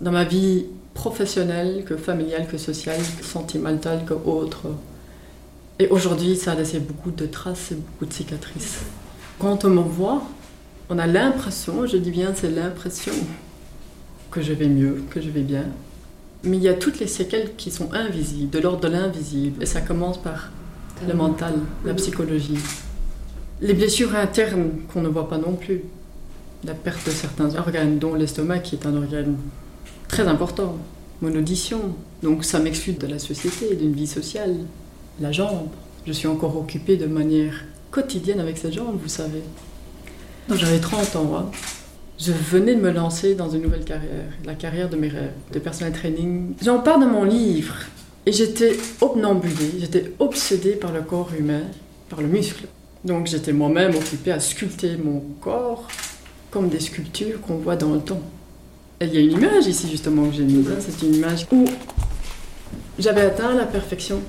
Dans 0.00 0.10
ma 0.10 0.24
vie 0.24 0.66
professionnelle, 0.98 1.84
que 1.86 1.96
familiale, 1.96 2.48
que 2.48 2.58
sociale, 2.58 3.00
que 3.18 3.24
sentimentale, 3.24 4.04
que 4.04 4.14
autre. 4.14 4.66
Et 5.78 5.86
aujourd'hui, 5.90 6.34
ça 6.34 6.52
a 6.52 6.54
laissé 6.56 6.80
beaucoup 6.80 7.12
de 7.12 7.24
traces 7.24 7.70
et 7.70 7.76
beaucoup 7.76 8.04
de 8.04 8.12
cicatrices. 8.12 8.80
Quand 9.38 9.64
on 9.64 9.70
me 9.70 9.80
voit, 9.80 10.24
on 10.90 10.98
a 10.98 11.06
l'impression, 11.06 11.86
je 11.86 11.96
dis 11.98 12.10
bien 12.10 12.32
c'est 12.34 12.50
l'impression, 12.50 13.12
que 14.32 14.42
je 14.42 14.52
vais 14.52 14.66
mieux, 14.66 15.04
que 15.10 15.20
je 15.20 15.30
vais 15.30 15.42
bien. 15.42 15.66
Mais 16.42 16.56
il 16.56 16.64
y 16.64 16.68
a 16.68 16.74
toutes 16.74 16.98
les 16.98 17.06
séquelles 17.06 17.54
qui 17.56 17.70
sont 17.70 17.92
invisibles, 17.92 18.50
de 18.50 18.58
l'ordre 18.58 18.80
de 18.80 18.88
l'invisible. 18.88 19.62
Et 19.62 19.66
ça 19.66 19.80
commence 19.80 20.20
par 20.20 20.50
le 21.06 21.14
mental, 21.14 21.54
la 21.84 21.94
psychologie. 21.94 22.58
Les 23.60 23.74
blessures 23.74 24.16
internes 24.16 24.70
qu'on 24.92 25.02
ne 25.02 25.08
voit 25.08 25.28
pas 25.28 25.38
non 25.38 25.54
plus. 25.54 25.82
La 26.64 26.74
perte 26.74 27.06
de 27.06 27.12
certains 27.12 27.54
organes, 27.54 28.00
dont 28.00 28.14
l'estomac 28.14 28.58
qui 28.58 28.74
est 28.74 28.84
un 28.84 28.96
organe 28.96 29.36
très 30.08 30.26
important. 30.26 30.76
Mon 31.22 31.34
audition. 31.34 31.94
Donc 32.22 32.44
ça 32.44 32.58
m'exclut 32.58 32.92
de 32.92 33.06
la 33.06 33.18
société, 33.18 33.74
d'une 33.76 33.92
vie 33.92 34.06
sociale. 34.06 34.56
La 35.20 35.32
jambe. 35.32 35.68
Je 36.06 36.12
suis 36.12 36.28
encore 36.28 36.56
occupée 36.56 36.96
de 36.96 37.06
manière 37.06 37.64
quotidienne 37.90 38.40
avec 38.40 38.58
cette 38.58 38.72
jambe, 38.72 38.98
vous 39.00 39.08
savez. 39.08 39.42
J'avais 40.50 40.78
30 40.80 41.16
ans, 41.16 41.36
hein, 41.36 41.50
je 42.18 42.32
venais 42.32 42.74
de 42.74 42.80
me 42.80 42.90
lancer 42.90 43.34
dans 43.34 43.50
une 43.50 43.62
nouvelle 43.62 43.84
carrière, 43.84 44.24
la 44.44 44.54
carrière 44.54 44.88
de 44.88 44.96
mes 44.96 45.08
rêves, 45.08 45.34
de 45.52 45.58
personal 45.58 45.92
training. 45.92 46.54
J'en 46.62 46.80
parle 46.80 47.02
dans 47.02 47.08
mon 47.08 47.24
livre 47.24 47.76
et 48.26 48.32
j'étais 48.32 48.76
obnambulée, 49.00 49.74
j'étais 49.78 50.12
obsédée 50.18 50.72
par 50.72 50.92
le 50.92 51.02
corps 51.02 51.30
humain, 51.38 51.62
par 52.08 52.20
le 52.20 52.26
muscle. 52.26 52.66
Donc 53.04 53.26
j'étais 53.26 53.52
moi-même 53.52 53.94
occupée 53.94 54.32
à 54.32 54.40
sculpter 54.40 54.96
mon 54.96 55.22
corps 55.40 55.86
comme 56.50 56.68
des 56.68 56.80
sculptures 56.80 57.40
qu'on 57.40 57.58
voit 57.58 57.76
dans 57.76 57.92
le 57.92 58.00
temps. 58.00 58.22
Il 59.00 59.14
y 59.14 59.18
a 59.18 59.20
une 59.20 59.32
image 59.32 59.66
ici 59.66 59.88
justement 59.88 60.28
que 60.28 60.34
j'ai 60.34 60.42
mise, 60.42 60.68
c'est 60.80 61.06
une 61.06 61.14
image 61.14 61.46
où 61.52 61.64
j'avais 62.98 63.20
atteint 63.20 63.54
la 63.54 63.64
perfection. 63.64 64.20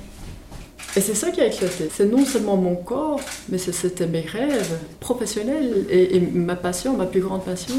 Et 0.96 1.00
c'est 1.00 1.14
ça 1.14 1.30
qui 1.30 1.40
a 1.40 1.46
éclaté. 1.46 1.88
C'est 1.92 2.06
non 2.06 2.24
seulement 2.24 2.56
mon 2.56 2.76
corps, 2.76 3.20
mais 3.48 3.58
c'était 3.58 4.06
mes 4.06 4.20
rêves 4.20 4.78
professionnels 5.00 5.86
et, 5.88 6.16
et, 6.16 6.20
ma 6.20 6.56
passion, 6.56 6.96
ma 6.96 7.06
plus 7.06 7.20
grande 7.20 7.44
passion. 7.44 7.74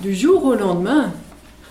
Du 0.00 0.14
jour 0.14 0.44
au 0.44 0.54
lendemain, 0.54 1.12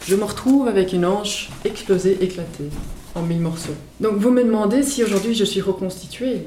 je 0.05 0.15
me 0.15 0.23
retrouve 0.23 0.67
avec 0.67 0.91
une 0.93 1.05
hanche 1.05 1.49
explosée, 1.63 2.17
éclatée, 2.21 2.69
en 3.15 3.21
mille 3.21 3.41
morceaux. 3.41 3.75
Donc 3.99 4.17
vous 4.17 4.31
me 4.31 4.43
demandez 4.43 4.83
si 4.83 5.03
aujourd'hui 5.03 5.33
je 5.33 5.45
suis 5.45 5.61
reconstituée. 5.61 6.43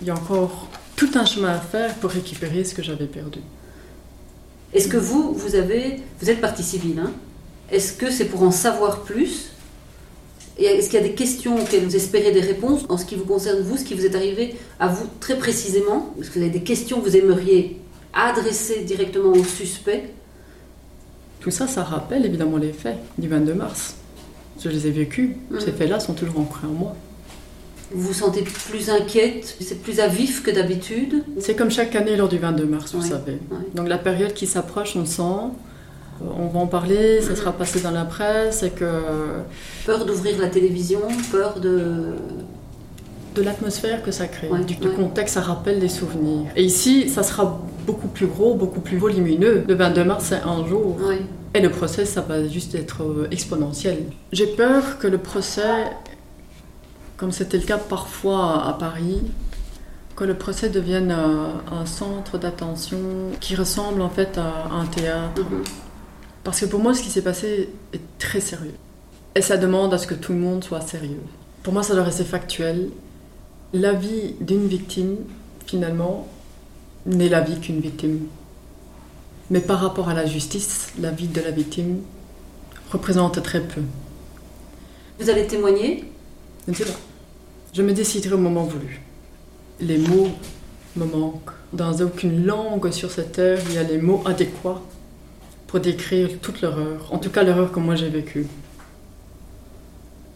Il 0.00 0.06
y 0.06 0.10
a 0.10 0.14
encore 0.14 0.68
tout 0.96 1.10
un 1.14 1.24
chemin 1.24 1.54
à 1.54 1.60
faire 1.60 1.94
pour 1.96 2.10
récupérer 2.10 2.62
ce 2.64 2.74
que 2.74 2.82
j'avais 2.82 3.06
perdu. 3.06 3.40
Est-ce 4.74 4.88
que 4.88 4.96
vous, 4.96 5.32
vous 5.32 5.54
avez, 5.54 6.00
vous 6.20 6.30
êtes 6.30 6.40
partie 6.40 6.64
civile, 6.64 6.98
hein? 6.98 7.12
Est-ce 7.70 7.92
que 7.92 8.10
c'est 8.10 8.26
pour 8.26 8.42
en 8.42 8.50
savoir 8.50 9.02
plus? 9.02 9.50
Et 10.58 10.64
est-ce 10.64 10.88
qu'il 10.88 11.00
y 11.00 11.02
a 11.02 11.06
des 11.06 11.14
questions 11.14 11.56
auxquelles 11.56 11.84
vous 11.84 11.96
espérez 11.96 12.30
des 12.32 12.40
réponses 12.40 12.82
en 12.88 12.96
ce 12.96 13.04
qui 13.04 13.14
vous 13.16 13.24
concerne 13.24 13.60
vous, 13.62 13.76
ce 13.76 13.84
qui 13.84 13.94
vous 13.94 14.04
est 14.04 14.14
arrivé 14.14 14.54
à 14.78 14.88
vous 14.88 15.06
très 15.20 15.38
précisément? 15.38 16.14
Est-ce 16.20 16.28
que 16.28 16.34
vous 16.34 16.44
avez 16.44 16.50
des 16.50 16.62
questions 16.62 17.00
que 17.00 17.08
vous 17.08 17.16
aimeriez 17.16 17.80
adresser 18.12 18.82
directement 18.82 19.32
au 19.32 19.44
suspect 19.44 20.10
Tout 21.40 21.50
ça, 21.50 21.66
ça 21.66 21.82
rappelle 21.82 22.24
évidemment 22.24 22.56
les 22.56 22.72
faits 22.72 22.98
du 23.18 23.28
22 23.28 23.54
mars. 23.54 23.96
Je 24.60 24.68
les 24.68 24.86
ai 24.86 24.90
vécus. 24.90 25.30
Mhm. 25.50 25.60
Ces 25.60 25.72
faits-là 25.72 25.98
sont 25.98 26.14
toujours 26.14 26.40
ancrés 26.40 26.66
en 26.66 26.72
moi. 26.72 26.96
Vous 27.92 28.08
vous 28.08 28.12
sentez 28.14 28.42
plus 28.42 28.90
inquiète 28.90 29.56
C'est 29.60 29.80
plus 29.82 30.00
à 30.00 30.08
vif 30.08 30.42
que 30.42 30.50
d'habitude? 30.50 31.22
C'est 31.38 31.54
comme 31.54 31.70
chaque 31.70 31.94
année 31.96 32.16
lors 32.16 32.28
du 32.28 32.38
22 32.38 32.64
mars, 32.66 32.94
vous 32.94 33.02
Oui, 33.02 33.08
savez. 33.08 33.38
oui. 33.50 33.58
Donc 33.74 33.88
la 33.88 33.98
période 33.98 34.32
qui 34.32 34.46
s'approche, 34.46 34.96
on 34.96 35.00
le 35.00 35.06
sent. 35.06 35.22
Euh, 35.22 36.24
On 36.38 36.46
va 36.46 36.60
en 36.60 36.66
parler, 36.66 37.20
ça 37.20 37.34
sera 37.36 37.52
passé 37.52 37.80
dans 37.80 37.90
la 37.90 38.04
presse 38.04 38.62
et 38.62 38.70
que 38.70 38.88
Peur 39.84 40.04
d'ouvrir 40.06 40.38
la 40.38 40.48
télévision 40.48 41.00
Peur 41.30 41.60
de... 41.60 42.14
de 43.34 43.42
l'atmosphère 43.42 44.02
que 44.02 44.10
ça 44.12 44.26
crée, 44.28 44.48
du, 44.66 44.76
contexte, 44.76 45.34
ça 45.34 45.40
rappelle 45.40 45.80
des 45.80 45.88
souvenirs. 45.88 46.46
Et 46.56 46.64
ici, 46.64 47.08
ça 47.08 47.22
sera 47.22 47.60
beaucoup 47.86 48.08
plus 48.08 48.26
gros, 48.26 48.54
beaucoup 48.54 48.80
plus 48.80 48.96
volumineux. 48.96 49.64
Le 49.68 49.74
22 49.74 50.04
mars, 50.04 50.24
c'est 50.28 50.42
un 50.46 50.66
jour. 50.66 50.96
Et 51.56 51.60
le 51.60 51.70
procès, 51.70 52.04
ça 52.04 52.20
va 52.20 52.46
juste 52.48 52.74
être 52.74 53.02
euh, 53.04 53.28
exponentiel. 53.30 53.98
J'ai 54.32 54.46
peur 54.48 54.98
que 54.98 55.06
le 55.06 55.18
procès, 55.18 55.62
comme 57.16 57.32
c'était 57.32 57.58
le 57.58 57.64
cas 57.64 57.78
parfois 57.78 58.66
à 58.66 58.72
Paris, 58.74 59.22
que 60.16 60.24
le 60.24 60.34
procès 60.34 60.68
devienne 60.68 61.10
euh, 61.10 61.48
un 61.72 61.86
centre 61.86 62.38
d'attention 62.38 62.98
qui 63.40 63.56
ressemble 63.56 64.00
en 64.00 64.10
fait 64.10 64.38
à 64.38 64.68
un 64.72 64.86
théâtre. 64.86 65.42
Mhm. 65.42 65.64
Parce 66.44 66.60
que 66.60 66.66
pour 66.66 66.80
moi, 66.80 66.94
ce 66.94 67.02
qui 67.02 67.10
s'est 67.10 67.22
passé 67.22 67.70
est 67.92 68.00
très 68.18 68.40
sérieux. 68.40 68.74
Et 69.34 69.42
ça 69.42 69.56
demande 69.56 69.92
à 69.94 69.98
ce 69.98 70.06
que 70.06 70.14
tout 70.14 70.32
le 70.32 70.38
monde 70.38 70.62
soit 70.62 70.82
sérieux. 70.82 71.22
Pour 71.62 71.72
moi, 71.72 71.82
ça 71.82 71.94
doit 71.94 72.04
rester 72.04 72.24
factuel. 72.24 72.90
La 73.72 73.92
vie 73.92 74.36
d'une 74.40 74.68
victime, 74.68 75.16
finalement, 75.66 76.28
n'est 77.06 77.28
la 77.28 77.40
vie 77.40 77.58
qu'une 77.58 77.80
victime. 77.80 78.26
Mais 79.50 79.60
par 79.60 79.80
rapport 79.80 80.08
à 80.08 80.14
la 80.14 80.26
justice, 80.26 80.92
la 81.00 81.10
vie 81.10 81.26
de 81.26 81.40
la 81.40 81.50
victime 81.50 82.00
représente 82.92 83.42
très 83.42 83.60
peu. 83.60 83.80
Vous 85.18 85.30
allez 85.30 85.46
témoigner? 85.46 86.04
Je 86.66 86.72
ne 86.72 86.76
sais 86.76 86.84
pas. 86.84 86.98
Je 87.72 87.82
me 87.82 87.92
déciderai 87.92 88.34
au 88.34 88.38
moment 88.38 88.64
voulu. 88.64 89.00
Les 89.80 89.98
mots 89.98 90.28
me 90.96 91.04
manquent. 91.04 91.50
Dans 91.72 91.92
aucune 92.00 92.44
langue 92.46 92.90
sur 92.92 93.10
cette 93.10 93.32
terre, 93.32 93.58
il 93.68 93.74
y 93.74 93.78
a 93.78 93.82
les 93.82 93.98
mots 93.98 94.22
adéquats 94.24 94.80
pour 95.66 95.80
décrire 95.80 96.28
toute 96.40 96.60
l'horreur. 96.62 97.08
En 97.12 97.18
tout 97.18 97.30
cas, 97.30 97.42
l'horreur 97.42 97.72
que 97.72 97.80
moi 97.80 97.96
j'ai 97.96 98.08
vécue. 98.08 98.46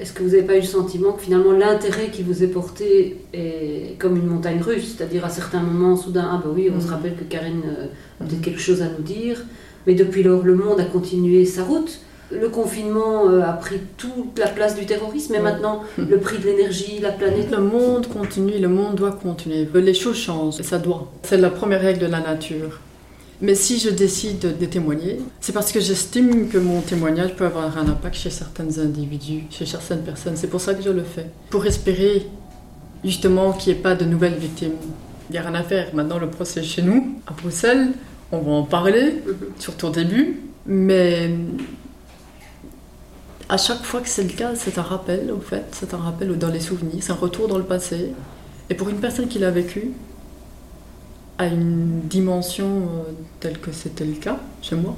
Est-ce 0.00 0.12
que 0.12 0.22
vous 0.22 0.30
n'avez 0.30 0.42
pas 0.42 0.56
eu 0.56 0.60
le 0.60 0.66
sentiment 0.66 1.12
que 1.12 1.22
finalement 1.22 1.52
l'intérêt 1.52 2.10
qui 2.10 2.22
vous 2.22 2.44
est 2.44 2.48
porté 2.48 3.16
est 3.32 3.98
comme 3.98 4.16
une 4.16 4.26
montagne 4.26 4.60
russe? 4.60 4.94
C'est-à-dire 4.96 5.24
à 5.24 5.30
certains 5.30 5.60
moments, 5.60 5.96
soudain, 5.96 6.28
ah 6.32 6.40
bah 6.42 6.50
oui, 6.54 6.70
on 6.74 6.80
se 6.80 6.86
Mhm. 6.86 6.92
rappelle 6.92 7.16
que 7.16 7.24
Karine 7.24 7.62
euh, 7.66 7.86
a 8.20 8.24
peut-être 8.24 8.40
quelque 8.40 8.60
chose 8.60 8.80
à 8.82 8.86
nous 8.88 9.02
dire, 9.02 9.42
mais 9.86 9.94
depuis 9.94 10.22
lors, 10.22 10.42
le 10.44 10.54
monde 10.54 10.78
a 10.78 10.84
continué 10.84 11.44
sa 11.44 11.64
route. 11.64 12.00
Le 12.30 12.48
confinement 12.50 13.28
euh, 13.30 13.40
a 13.42 13.52
pris 13.54 13.80
toute 13.96 14.38
la 14.38 14.48
place 14.48 14.74
du 14.76 14.84
terrorisme, 14.84 15.34
et 15.34 15.38
Mhm. 15.38 15.44
maintenant, 15.44 15.80
le 15.96 16.18
prix 16.18 16.38
de 16.38 16.44
l'énergie, 16.44 16.98
la 17.00 17.10
planète. 17.12 17.50
Le 17.50 17.58
monde 17.62 18.06
continue, 18.08 18.58
le 18.58 18.68
monde 18.68 18.96
doit 18.96 19.12
continuer. 19.12 19.66
Les 19.74 19.94
choses 19.94 20.16
changent, 20.16 20.60
et 20.60 20.62
ça 20.62 20.78
doit. 20.78 21.10
C'est 21.22 21.38
la 21.38 21.48
première 21.50 21.80
règle 21.80 22.00
de 22.00 22.06
la 22.06 22.20
nature. 22.20 22.80
Mais 23.40 23.54
si 23.54 23.78
je 23.78 23.88
décide 23.90 24.58
de 24.58 24.66
témoigner, 24.66 25.20
c'est 25.40 25.52
parce 25.52 25.70
que 25.72 25.78
j'estime 25.80 26.48
que 26.48 26.58
mon 26.58 26.80
témoignage 26.80 27.34
peut 27.36 27.46
avoir 27.46 27.78
un 27.78 27.86
impact 27.88 28.16
chez 28.16 28.30
certains 28.30 28.78
individus, 28.78 29.44
chez 29.50 29.64
certaines 29.64 30.02
personnes. 30.02 30.34
C'est 30.36 30.48
pour 30.48 30.60
ça 30.60 30.74
que 30.74 30.82
je 30.82 30.90
le 30.90 31.04
fais. 31.04 31.26
Pour 31.48 31.64
espérer 31.64 32.26
justement 33.04 33.52
qu'il 33.52 33.72
n'y 33.72 33.78
ait 33.78 33.82
pas 33.82 33.94
de 33.94 34.04
nouvelles 34.04 34.34
victimes. 34.34 34.72
Il 35.30 35.34
n'y 35.34 35.38
a 35.38 35.42
rien 35.42 35.54
à 35.54 35.62
faire. 35.62 35.94
Maintenant, 35.94 36.18
le 36.18 36.28
procès 36.28 36.60
est 36.60 36.64
chez 36.64 36.82
nous, 36.82 37.14
à 37.28 37.32
Bruxelles. 37.32 37.90
On 38.32 38.38
va 38.40 38.50
en 38.50 38.64
parler, 38.64 39.22
Mhm. 39.24 39.34
surtout 39.60 39.86
au 39.86 39.90
début. 39.90 40.40
Mais 40.66 41.30
à 43.48 43.56
chaque 43.56 43.82
fois 43.82 44.00
que 44.00 44.08
c'est 44.08 44.24
le 44.24 44.32
cas, 44.32 44.54
c'est 44.54 44.78
un 44.78 44.82
rappel, 44.82 45.30
au 45.32 45.40
fait. 45.40 45.64
C'est 45.72 45.94
un 45.94 45.98
rappel 45.98 46.36
dans 46.38 46.48
les 46.48 46.60
souvenirs. 46.60 46.98
C'est 47.00 47.12
un 47.12 47.16
retour 47.16 47.48
dans 47.48 47.58
le 47.58 47.64
passé. 47.64 48.12
Et 48.70 48.74
pour 48.74 48.88
une 48.90 48.98
personne 49.00 49.28
qui 49.28 49.38
l'a 49.38 49.50
vécu, 49.50 49.92
à 51.38 51.46
une 51.46 52.00
dimension 52.02 52.66
euh, 52.66 53.12
telle 53.40 53.58
que 53.58 53.70
c'était 53.72 54.04
le 54.04 54.14
cas 54.14 54.38
chez 54.60 54.74
moi, 54.76 54.94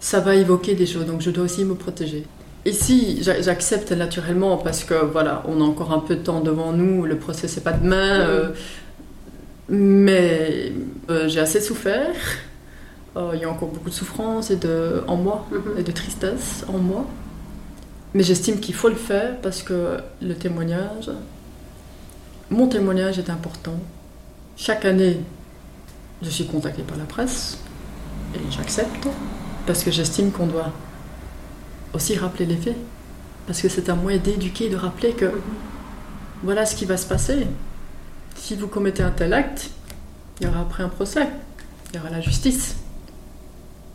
ça 0.00 0.20
va 0.20 0.34
évoquer 0.36 0.74
des 0.74 0.86
choses. 0.86 1.06
Donc 1.06 1.22
je 1.22 1.30
dois 1.30 1.44
aussi 1.44 1.64
me 1.64 1.74
protéger. 1.74 2.24
Ici, 2.66 3.18
j'a- 3.22 3.40
j'accepte 3.42 3.90
naturellement 3.92 4.56
parce 4.58 4.84
que 4.84 4.94
voilà, 4.94 5.42
on 5.48 5.60
a 5.60 5.64
encore 5.64 5.92
un 5.92 5.98
peu 5.98 6.14
de 6.16 6.22
temps 6.22 6.40
devant 6.40 6.72
nous. 6.72 7.04
Le 7.04 7.16
procès 7.16 7.48
c'est 7.48 7.62
pas 7.62 7.72
demain, 7.72 8.20
euh, 8.20 8.50
mais 9.68 10.72
euh, 11.10 11.28
j'ai 11.28 11.40
assez 11.40 11.60
souffert. 11.60 12.14
Euh, 13.16 13.30
Il 13.34 13.40
y 13.40 13.44
a 13.44 13.50
encore 13.50 13.68
beaucoup 13.68 13.90
de 13.90 13.94
souffrance 13.94 14.50
et 14.50 14.56
de 14.56 15.02
en 15.06 15.16
moi 15.16 15.46
Mhm. 15.50 15.78
et 15.78 15.82
de 15.82 15.92
tristesse 15.92 16.64
en 16.68 16.78
moi. 16.78 17.06
Mais 18.14 18.22
j'estime 18.22 18.60
qu'il 18.60 18.74
faut 18.74 18.88
le 18.88 18.94
faire 18.94 19.40
parce 19.40 19.62
que 19.62 19.98
le 20.22 20.34
témoignage, 20.36 21.10
mon 22.48 22.68
témoignage 22.68 23.18
est 23.18 23.28
important. 23.28 23.78
Chaque 24.56 24.84
année, 24.84 25.18
je 26.22 26.30
suis 26.30 26.46
contactée 26.46 26.84
par 26.84 26.96
la 26.96 27.04
presse 27.04 27.58
et 28.34 28.38
j'accepte 28.52 29.08
parce 29.66 29.82
que 29.82 29.90
j'estime 29.90 30.30
qu'on 30.30 30.46
doit 30.46 30.72
aussi 31.92 32.16
rappeler 32.16 32.46
les 32.46 32.56
faits. 32.56 32.76
Parce 33.48 33.60
que 33.60 33.68
c'est 33.68 33.90
un 33.90 33.96
moyen 33.96 34.18
d'éduquer, 34.18 34.70
de 34.70 34.76
rappeler 34.76 35.12
que 35.12 35.32
voilà 36.44 36.66
ce 36.66 36.76
qui 36.76 36.84
va 36.84 36.96
se 36.96 37.06
passer. 37.06 37.46
Si 38.36 38.54
vous 38.54 38.68
commettez 38.68 39.02
un 39.02 39.10
tel 39.10 39.32
acte, 39.32 39.70
il 40.40 40.46
y 40.46 40.48
aura 40.48 40.60
après 40.60 40.84
un 40.84 40.88
procès, 40.88 41.28
il 41.92 41.96
y 41.96 42.00
aura 42.00 42.10
la 42.10 42.20
justice. 42.20 42.76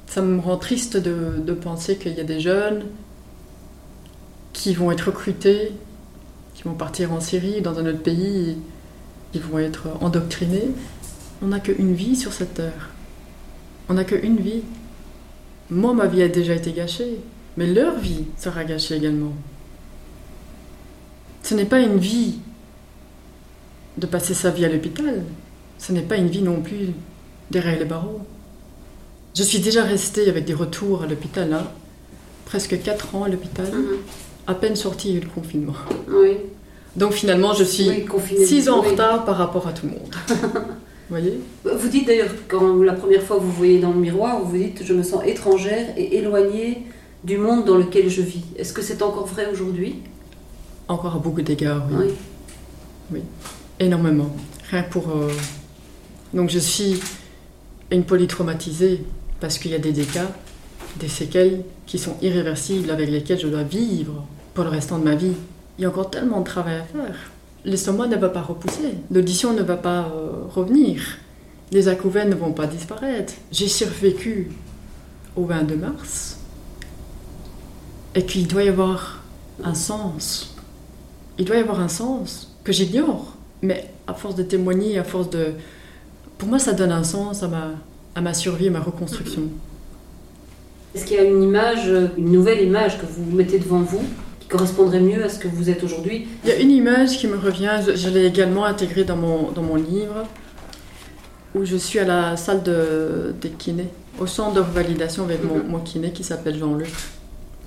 Ça 0.07 0.21
me 0.21 0.39
rend 0.41 0.57
triste 0.57 0.97
de, 0.97 1.39
de 1.39 1.53
penser 1.53 1.97
qu'il 1.97 2.13
y 2.15 2.19
a 2.19 2.23
des 2.25 2.41
jeunes 2.41 2.83
qui 4.59 4.73
vont 4.73 4.91
être 4.91 5.03
recrutés, 5.07 5.71
qui 6.53 6.63
vont 6.63 6.73
partir 6.73 7.13
en 7.13 7.21
Syrie, 7.21 7.61
dans 7.61 7.79
un 7.79 7.85
autre 7.85 8.03
pays, 8.03 8.57
qui 9.31 9.39
vont 9.39 9.57
être 9.57 9.87
endoctrinés. 10.01 10.71
On 11.41 11.47
n'a 11.47 11.61
qu'une 11.61 11.93
vie 11.93 12.17
sur 12.17 12.33
cette 12.33 12.55
terre. 12.55 12.89
On 13.87 13.93
n'a 13.93 14.03
qu'une 14.03 14.35
vie. 14.35 14.63
Moi, 15.69 15.93
ma 15.93 16.07
vie 16.07 16.21
a 16.23 16.27
déjà 16.27 16.55
été 16.55 16.73
gâchée, 16.73 17.19
mais 17.55 17.67
leur 17.67 17.97
vie 17.99 18.25
sera 18.37 18.65
gâchée 18.65 18.97
également. 18.97 19.31
Ce 21.41 21.53
n'est 21.55 21.63
pas 21.63 21.79
une 21.79 21.97
vie 21.97 22.39
de 23.97 24.07
passer 24.07 24.33
sa 24.33 24.49
vie 24.51 24.65
à 24.65 24.69
l'hôpital. 24.69 25.23
Ce 25.77 25.93
n'est 25.93 26.01
pas 26.01 26.17
une 26.17 26.27
vie 26.27 26.41
non 26.41 26.59
plus 26.61 26.89
derrière 27.49 27.79
les 27.79 27.85
barreaux. 27.85 28.19
Je 29.37 29.43
suis 29.43 29.59
déjà 29.59 29.83
restée 29.83 30.27
avec 30.27 30.43
des 30.43 30.53
retours 30.53 31.03
à 31.03 31.07
l'hôpital, 31.07 31.53
hein. 31.53 31.67
presque 32.45 32.81
4 32.81 33.15
ans 33.15 33.23
à 33.23 33.29
l'hôpital, 33.29 33.71
Mhm. 33.71 33.97
À 34.49 34.55
peine 34.55 34.75
sortie 34.75 35.13
du 35.13 35.27
confinement. 35.27 35.75
Oui. 36.09 36.37
Donc 36.95 37.13
finalement, 37.13 37.53
je 37.53 37.63
suis 37.63 37.87
Oui. 37.87 38.05
6 38.45 38.67
ans 38.69 38.79
en 38.79 38.81
Oui. 38.81 38.89
retard 38.89 39.23
par 39.23 39.37
rapport 39.37 39.67
à 39.67 39.73
tout 39.73 39.85
le 39.85 39.91
monde. 39.93 40.15
vous 40.27 40.35
voyez? 41.09 41.39
Vous 41.63 41.87
dites 41.87 42.07
d'ailleurs, 42.07 42.31
quand 42.47 42.81
la 42.81 42.93
première 42.93 43.21
fois 43.21 43.37
que 43.37 43.43
vous 43.43 43.51
voyez 43.51 43.79
dans 43.79 43.91
le 43.91 43.99
miroir, 43.99 44.41
vous 44.41 44.49
vous 44.49 44.57
dites 44.57 44.81
Je 44.83 44.93
me 44.93 45.03
sens 45.03 45.21
étrangère 45.25 45.87
et 45.97 46.17
éloignée 46.17 46.83
du 47.23 47.37
monde 47.37 47.63
dans 47.65 47.77
lequel 47.77 48.09
je 48.09 48.21
vis. 48.23 48.41
Est-ce 48.57 48.73
que 48.73 48.81
c'est 48.81 49.01
encore 49.03 49.27
vrai 49.27 49.47
aujourd'hui? 49.51 49.97
Encore 50.87 51.15
à 51.15 51.19
beaucoup 51.19 51.43
d'égards, 51.43 51.83
oui. 51.91 52.07
Oui. 53.13 53.19
Énormément. 53.79 54.35
Rien 54.71 54.83
pour. 54.83 55.09
euh, 55.09 55.29
Donc 56.33 56.49
je 56.49 56.59
suis 56.59 56.99
une 57.91 58.03
polytraumatisée 58.03 59.03
parce 59.39 59.59
qu'il 59.59 59.71
y 59.71 59.75
a 59.75 59.79
des 59.79 59.91
dégâts, 59.91 60.27
des 60.99 61.07
séquelles 61.07 61.63
qui 61.85 61.97
sont 61.99 62.15
irréversibles 62.23 62.89
avec 62.91 63.09
lesquelles 63.09 63.39
je 63.39 63.47
dois 63.47 63.63
vivre 63.63 64.25
pour 64.59 64.65
le 64.65 64.71
restant 64.71 64.99
de 64.99 65.05
ma 65.05 65.15
vie. 65.15 65.31
Il 65.77 65.83
y 65.83 65.85
a 65.85 65.87
encore 65.87 66.09
tellement 66.09 66.41
de 66.41 66.43
travail 66.43 66.79
à 66.79 66.83
faire. 66.83 67.15
L'estomac 67.63 68.07
ne 68.07 68.17
va 68.17 68.27
pas 68.27 68.41
repousser, 68.41 68.93
l'audition 69.09 69.53
ne 69.53 69.61
va 69.61 69.77
pas 69.77 70.11
euh, 70.13 70.43
revenir, 70.53 71.01
les 71.71 71.87
acouphènes 71.87 72.29
ne 72.29 72.35
vont 72.35 72.51
pas 72.51 72.67
disparaître. 72.67 73.35
J'ai 73.53 73.69
survécu 73.69 74.51
au 75.37 75.45
22 75.45 75.77
mars 75.77 76.39
et 78.13 78.25
qu'il 78.25 78.49
doit 78.49 78.63
y 78.63 78.67
avoir 78.67 79.23
un 79.63 79.73
sens. 79.73 80.57
Il 81.37 81.45
doit 81.45 81.55
y 81.55 81.61
avoir 81.61 81.79
un 81.79 81.87
sens 81.87 82.53
que 82.65 82.73
j'ignore. 82.73 83.37
Mais 83.61 83.89
à 84.07 84.13
force 84.13 84.35
de 84.35 84.43
témoigner, 84.43 84.99
à 84.99 85.05
force 85.05 85.29
de... 85.29 85.53
Pour 86.37 86.49
moi, 86.49 86.59
ça 86.59 86.73
donne 86.73 86.91
un 86.91 87.05
sens 87.05 87.43
à 87.43 87.47
ma, 87.47 87.71
à 88.13 88.19
ma 88.19 88.33
survie, 88.33 88.67
à 88.67 88.71
ma 88.71 88.81
reconstruction. 88.81 89.43
Est-ce 90.93 91.05
qu'il 91.05 91.15
y 91.15 91.19
a 91.21 91.23
une 91.23 91.43
image, 91.43 91.89
une 92.17 92.33
nouvelle 92.33 92.61
image 92.61 92.99
que 92.99 93.05
vous 93.05 93.23
mettez 93.33 93.57
devant 93.57 93.83
vous 93.83 94.03
correspondrait 94.49 94.99
mieux 94.99 95.23
à 95.23 95.29
ce 95.29 95.39
que 95.39 95.47
vous 95.47 95.69
êtes 95.69 95.83
aujourd'hui 95.83 96.27
Il 96.43 96.49
y 96.49 96.51
a 96.51 96.57
une 96.57 96.71
image 96.71 97.17
qui 97.17 97.27
me 97.27 97.37
revient, 97.37 97.79
je, 97.85 97.95
je 97.95 98.09
l'ai 98.09 98.25
également 98.25 98.65
intégrée 98.65 99.03
dans 99.03 99.15
mon, 99.15 99.51
dans 99.51 99.61
mon 99.61 99.75
livre, 99.75 100.25
où 101.55 101.65
je 101.65 101.77
suis 101.77 101.99
à 101.99 102.05
la 102.05 102.35
salle 102.35 102.63
de, 102.63 103.33
des 103.39 103.49
kinés, 103.49 103.89
au 104.19 104.27
centre 104.27 104.55
de 104.55 104.59
revalidation 104.59 105.23
avec 105.23 105.43
mon, 105.43 105.63
mon 105.63 105.79
kiné 105.79 106.11
qui 106.11 106.23
s'appelle 106.23 106.57
Jean-Luc. 106.57 106.91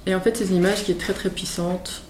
Et 0.06 0.14
en 0.14 0.20
fait, 0.20 0.36
c'est 0.36 0.46
une 0.46 0.56
image 0.56 0.84
qui 0.84 0.92
est 0.92 1.00
très 1.00 1.12
très 1.12 1.30
puissante, 1.30 2.02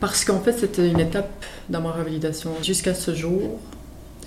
parce 0.00 0.24
qu'en 0.24 0.40
fait, 0.40 0.52
c'était 0.52 0.88
une 0.88 1.00
étape 1.00 1.44
dans 1.68 1.80
ma 1.80 1.90
réhabilitation. 1.90 2.52
Jusqu'à 2.62 2.94
ce 2.94 3.14
jour, 3.14 3.58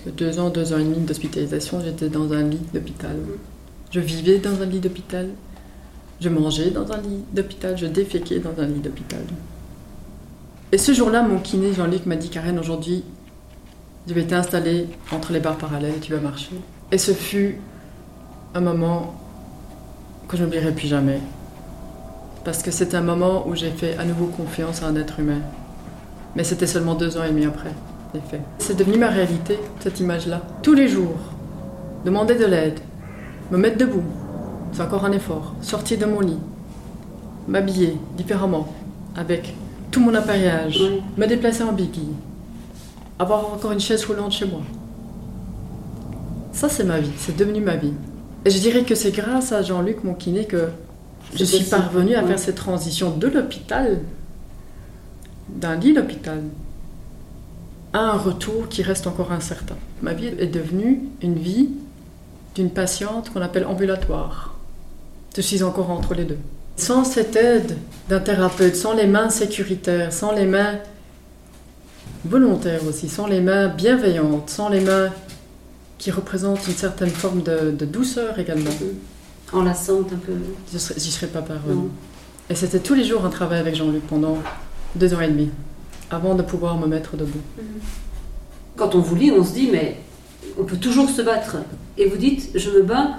deux 0.06 0.40
ans, 0.40 0.50
deux 0.50 0.74
ans 0.74 0.78
et 0.78 0.84
demi 0.84 0.98
d'hospitalisation, 0.98 1.82
j'étais 1.84 2.10
dans 2.10 2.34
un 2.34 2.44
lit 2.44 2.62
d'hôpital. 2.74 3.16
Je 3.92 4.00
vivais 4.00 4.40
dans 4.40 4.62
un 4.62 4.66
lit 4.66 4.80
d'hôpital. 4.80 5.30
Je 6.22 6.30
mangeais 6.30 6.70
dans 6.70 6.90
un 6.92 6.98
lit 6.98 7.24
d'hôpital. 7.34 7.76
Je 7.78 7.88
déféquais 7.88 8.40
dans 8.40 8.62
un 8.62 8.68
lit 8.68 8.80
d'hôpital. 8.80 9.22
Et 10.72 10.78
ce 10.78 10.94
jour-là, 10.94 11.24
mon 11.24 11.40
kiné 11.40 11.74
Jean-Luc 11.74 12.06
m'a 12.06 12.16
dit 12.16 12.30
Karen, 12.30 12.60
aujourd'hui, 12.60 13.04
je 14.08 14.14
vais 14.14 14.24
t'installer 14.24 14.88
entre 15.12 15.34
les 15.34 15.40
barres 15.40 15.58
parallèles 15.58 16.00
tu 16.00 16.14
vas 16.14 16.20
marcher. 16.20 16.56
Et 16.92 16.98
ce 16.98 17.12
fut 17.12 17.58
un 18.54 18.62
moment 18.62 19.16
que 20.28 20.38
je 20.38 20.44
n'oublierai 20.44 20.72
plus 20.74 20.88
jamais. 20.88 21.20
Parce 22.46 22.62
que 22.62 22.72
c'est 22.72 22.96
un 22.96 23.02
moment 23.02 23.48
où 23.48 23.56
j'ai 23.56 23.72
fait 23.72 23.98
à 23.98 24.06
nouveau 24.06 24.28
confiance 24.28 24.84
à 24.84 24.88
un 24.88 24.96
être 24.96 25.20
humain. 25.20 25.42
Mais 26.36 26.44
c'était 26.44 26.68
seulement 26.68 26.96
deux 26.96 27.18
ans 27.18 27.24
et 27.24 27.30
demi 27.30 27.46
après 27.46 27.74
les 28.14 28.22
faits. 28.22 28.42
C'est 28.60 28.78
devenu 28.78 28.98
ma 28.98 29.10
réalité, 29.10 29.58
cette 29.80 30.00
image-là. 30.00 30.42
Tous 30.62 30.74
les 30.74 30.88
jours, 30.88 31.18
demander 32.06 32.36
de 32.36 32.46
l'aide, 32.46 32.80
me 33.52 33.58
mettre 33.58 33.78
debout, 33.78 34.04
c'est 34.74 34.82
encore 34.82 35.06
un 35.06 35.12
effort. 35.12 35.54
Sortir 35.62 35.98
de 36.00 36.06
mon 36.06 36.20
lit, 36.22 36.38
m'habiller 37.48 37.98
différemment, 38.18 38.68
avec 39.16 39.54
tout 39.92 40.00
mon 40.00 40.14
appareillage, 40.14 40.80
Oui. 40.82 41.02
me 41.18 41.26
déplacer 41.28 41.64
en 41.64 41.74
béquille, 41.74 42.14
avoir 43.20 43.54
encore 43.54 43.72
une 43.74 43.80
chaise 43.80 44.06
roulante 44.06 44.32
chez 44.32 44.46
moi. 44.46 44.62
Ça, 46.54 46.70
c'est 46.70 46.84
ma 46.84 47.00
vie, 47.00 47.12
c'est 47.18 47.36
devenu 47.36 47.62
ma 47.62 47.76
vie. 47.76 47.94
Et 48.46 48.50
je 48.50 48.60
dirais 48.60 48.84
que 48.84 48.96
c'est 48.96 49.12
grâce 49.12 49.52
à 49.52 49.62
Jean-Luc, 49.62 50.04
mon 50.04 50.14
kiné, 50.14 50.46
que 50.46 50.70
je 51.36 51.44
suis 51.44 51.64
parvenue 51.66 52.16
à 52.16 52.24
faire 52.24 52.40
cette 52.40 52.56
transition 52.56 53.12
de 53.16 53.28
l'hôpital, 53.28 54.00
d'un 55.50 55.76
lit 55.76 55.94
d'hôpital, 55.94 56.42
à 57.94 58.00
un 58.00 58.18
retour 58.18 58.68
qui 58.70 58.82
reste 58.84 59.06
encore 59.08 59.32
incertain. 59.32 59.76
Ma 60.02 60.14
vie 60.14 60.28
est 60.40 60.48
devenue 60.48 61.02
une 61.22 61.36
vie 61.36 61.70
d'une 62.56 62.70
patiente 62.70 63.30
qu'on 63.32 63.42
appelle 63.42 63.66
ambulatoire. 63.66 64.51
Je 65.36 65.42
suis 65.42 65.64
encore 65.64 65.90
entre 65.92 66.14
les 66.14 66.26
deux. 66.26 66.38
Sans 66.78 67.04
cette 67.04 67.36
aide 67.36 67.78
d'un 68.10 68.20
thérapeute, 68.20 68.76
sans 68.76 68.94
les 68.94 69.08
mains 69.08 69.30
sécuritaires, 69.30 70.12
sans 70.12 70.32
les 70.34 70.46
mains 70.46 70.80
volontaires 72.26 72.86
aussi, 72.88 73.08
sans 73.10 73.28
les 73.28 73.42
mains 73.42 73.68
bienveillantes, 73.68 74.50
sans 74.50 74.70
les 74.70 74.82
mains 74.82 75.10
qui 75.98 76.12
représentent 76.12 76.66
une 76.68 76.74
certaine 76.74 77.10
forme 77.10 77.44
de, 77.44 77.72
de 77.72 77.86
douceur 77.86 78.40
également, 78.40 78.72
Enlaçante 79.54 80.12
un 80.14 80.18
peu. 80.18 80.34
je 80.72 80.78
serais- 80.78 81.00
j'y 81.00 81.12
serais 81.12 81.28
pas 81.28 81.42
parvenue. 81.42 81.76
Non. 81.76 81.90
Et 82.50 82.56
c'était 82.56 82.80
tous 82.80 82.94
les 82.94 83.04
jours 83.04 83.26
un 83.26 83.30
travail 83.30 83.60
avec 83.60 83.76
Jean-Luc 83.76 84.06
pendant 84.08 84.38
deux 84.96 85.14
ans 85.14 85.22
et 85.22 85.28
demi, 85.28 85.50
avant 86.10 86.36
de 86.36 86.42
pouvoir 86.42 86.78
me 86.78 86.88
mettre 86.88 87.16
debout. 87.18 87.40
Quand 88.76 88.96
on 88.96 89.00
vous 89.00 89.16
lit, 89.16 89.32
on 89.32 89.44
se 89.44 89.54
dit, 89.54 89.70
mais 89.72 89.98
on 90.58 90.64
peut 90.64 90.78
toujours 90.78 91.10
se 91.10 91.22
battre. 91.22 91.58
Et 91.98 92.08
vous 92.08 92.18
dites, 92.18 92.50
je 92.56 92.70
me 92.72 92.82
bats 92.84 93.12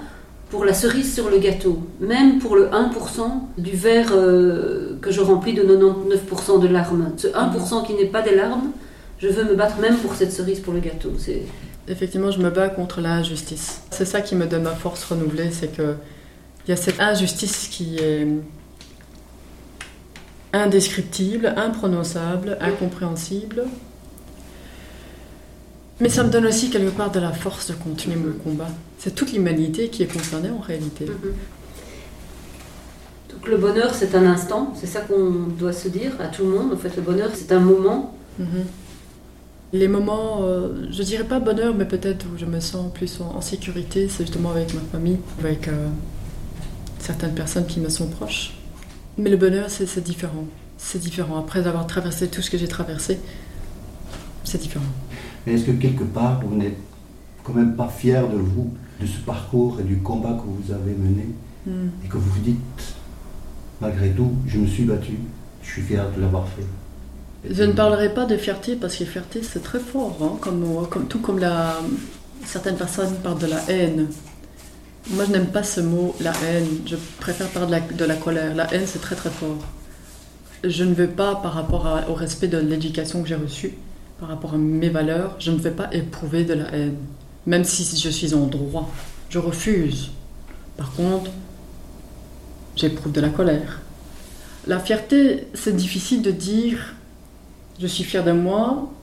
pour 0.53 0.65
la 0.65 0.75
cerise 0.75 1.11
sur 1.11 1.31
le 1.31 1.39
gâteau, 1.39 1.79
même 1.99 2.37
pour 2.37 2.55
le 2.55 2.67
1% 2.67 3.23
du 3.57 3.71
verre 3.71 4.11
euh, 4.11 4.99
que 5.01 5.09
je 5.09 5.19
remplis 5.19 5.55
de 5.55 5.63
99% 5.63 6.61
de 6.61 6.67
larmes. 6.67 7.11
Ce 7.17 7.25
1% 7.25 7.87
qui 7.87 7.95
n'est 7.95 8.05
pas 8.05 8.21
des 8.21 8.35
larmes, 8.35 8.69
je 9.17 9.29
veux 9.29 9.45
me 9.45 9.55
battre 9.55 9.79
même 9.79 9.97
pour 9.97 10.13
cette 10.13 10.31
cerise 10.31 10.59
pour 10.59 10.71
le 10.71 10.79
gâteau. 10.79 11.11
Effectivement, 11.87 12.29
je 12.29 12.37
me 12.37 12.51
bats 12.51 12.69
contre 12.69 13.01
l'injustice. 13.01 13.81
C'est 13.89 14.05
ça 14.05 14.21
qui 14.21 14.35
me 14.35 14.45
donne 14.45 14.61
ma 14.61 14.75
force 14.75 15.03
renouvelée, 15.05 15.49
c'est 15.49 15.75
que 15.75 15.95
il 16.67 16.69
y 16.69 16.73
a 16.73 16.77
cette 16.77 16.99
injustice 16.99 17.67
qui 17.67 17.97
est 17.97 18.27
indescriptible, 20.53 21.51
imprononçable, 21.57 22.59
incompréhensible. 22.61 23.63
Mais 26.03 26.09
ça 26.09 26.21
me 26.21 26.29
donne 26.29 26.45
aussi 26.45 26.69
quelque 26.69 26.91
part 26.91 27.11
de 27.11 27.19
la 27.21 27.31
force 27.31 27.69
de 27.71 27.75
continuer 27.75 28.17
mon 28.17 28.33
combat. 28.33 28.67
C'est 28.99 29.15
toute 29.15 29.31
l'humanité 29.31 29.87
qui 29.87 30.03
est 30.03 30.13
concernée 30.13 30.49
en 30.49 30.59
réalité. 30.59 31.05
Donc 33.29 33.47
le 33.47 33.55
bonheur, 33.55 33.93
c'est 33.93 34.13
un 34.13 34.25
instant, 34.25 34.73
c'est 34.77 34.85
ça 34.85 34.99
qu'on 34.99 35.47
doit 35.57 35.71
se 35.71 35.87
dire 35.87 36.11
à 36.19 36.27
tout 36.27 36.43
le 36.43 36.49
monde. 36.49 36.73
En 36.73 36.77
fait, 36.77 36.93
le 36.97 37.01
bonheur, 37.01 37.29
c'est 37.33 37.53
un 37.53 37.61
moment. 37.61 38.17
Mhm. 38.37 38.65
Les 39.71 39.87
moments, 39.87 40.39
euh, 40.41 40.87
je 40.91 41.03
dirais 41.03 41.23
pas 41.23 41.39
bonheur, 41.39 41.73
mais 41.73 41.85
peut-être 41.85 42.25
où 42.25 42.37
je 42.37 42.43
me 42.43 42.59
sens 42.59 42.91
plus 42.93 43.21
en, 43.21 43.37
en 43.37 43.41
sécurité, 43.41 44.09
c'est 44.09 44.25
justement 44.25 44.51
avec 44.51 44.73
ma 44.73 44.81
famille, 44.91 45.19
avec 45.39 45.69
euh, 45.69 45.87
certaines 46.99 47.33
personnes 47.33 47.65
qui 47.65 47.79
me 47.79 47.87
sont 47.87 48.07
proches. 48.07 48.57
Mais 49.17 49.29
le 49.29 49.37
bonheur, 49.37 49.69
c'est 49.69 50.03
différent. 50.03 50.47
C'est 50.77 50.99
différent. 50.99 51.39
Après 51.39 51.65
avoir 51.65 51.87
traversé 51.87 52.27
tout 52.27 52.41
ce 52.41 52.51
que 52.51 52.57
j'ai 52.57 52.67
traversé, 52.67 53.19
c'est 54.43 54.61
différent. 54.61 54.83
Mais 55.45 55.53
est-ce 55.53 55.65
que 55.65 55.71
quelque 55.71 56.03
part, 56.03 56.41
vous 56.45 56.55
n'êtes 56.55 56.77
quand 57.43 57.53
même 57.53 57.75
pas 57.75 57.87
fier 57.89 58.27
de 58.29 58.37
vous, 58.37 58.71
de 59.01 59.05
ce 59.05 59.17
parcours 59.19 59.79
et 59.79 59.83
du 59.83 59.97
combat 59.97 60.31
que 60.33 60.45
vous 60.47 60.71
avez 60.71 60.93
mené, 60.93 61.27
Hmm. 61.65 61.87
et 62.03 62.07
que 62.09 62.17
vous 62.17 62.29
vous 62.29 62.41
dites, 62.41 62.93
malgré 63.79 64.09
tout, 64.11 64.31
je 64.47 64.57
me 64.57 64.67
suis 64.67 64.83
battu, 64.83 65.13
je 65.63 65.69
suis 65.71 65.81
fier 65.81 66.05
de 66.15 66.21
l'avoir 66.21 66.45
fait 66.49 66.65
Je 67.49 67.63
ne 67.63 67.71
parlerai 67.71 68.13
pas 68.13 68.25
de 68.25 68.35
fierté 68.35 68.75
parce 68.75 68.95
que 68.97 69.05
fierté, 69.05 69.41
c'est 69.43 69.63
très 69.63 69.79
fort, 69.79 70.17
hein, 70.21 70.37
comme, 70.41 70.65
comme- 70.89 71.05
tout 71.07 71.19
comme 71.19 71.39
la, 71.39 71.79
certaines 72.45 72.75
personnes 72.75 73.13
parlent 73.23 73.39
de 73.39 73.47
la 73.47 73.61
haine. 73.69 74.07
Moi, 75.11 75.23
je 75.25 75.31
n'aime 75.31 75.47
pas 75.47 75.63
ce 75.63 75.79
mot, 75.81 76.13
la 76.21 76.31
haine. 76.45 76.67
Je 76.85 76.95
préfère 77.19 77.47
parler 77.49 77.67
de 77.67 77.71
la, 77.71 77.79
de 77.81 78.05
la 78.05 78.15
colère. 78.15 78.55
La 78.55 78.73
haine, 78.73 78.83
c'est 78.85 78.99
très 79.01 79.15
très 79.15 79.29
fort. 79.29 79.57
Je 80.65 80.83
ne 80.85 80.93
veux 80.93 81.07
pas, 81.09 81.35
par 81.35 81.53
rapport 81.53 81.87
à- 81.87 82.09
au 82.09 82.13
respect 82.13 82.47
de 82.47 82.57
l'éducation 82.57 83.21
que 83.21 83.27
j'ai 83.27 83.35
reçue, 83.35 83.73
par 84.23 84.29
rapport 84.29 84.53
à 84.53 84.57
mes 84.57 84.87
valeurs, 84.87 85.35
je 85.37 85.51
ne 85.51 85.57
veux 85.57 85.71
pas 85.71 85.89
éprouver 85.91 86.45
de 86.45 86.53
la 86.53 86.73
haine. 86.73 86.95
Même 87.45 87.65
si 87.65 87.83
je 87.99 88.07
suis 88.07 88.33
en 88.33 88.45
droit. 88.45 88.89
Je 89.29 89.37
refuse. 89.37 90.11
Par 90.77 90.93
contre, 90.93 91.29
j'éprouve 92.77 93.11
de 93.11 93.19
la 93.19 93.27
colère. 93.27 93.81
La 94.65 94.79
fierté, 94.79 95.49
c'est 95.53 95.75
difficile 95.75 96.21
de 96.21 96.31
dire 96.31 96.95
je 97.81 97.85
suis 97.85 98.05
fier 98.05 98.23
de 98.23 98.31
moi 98.31 98.93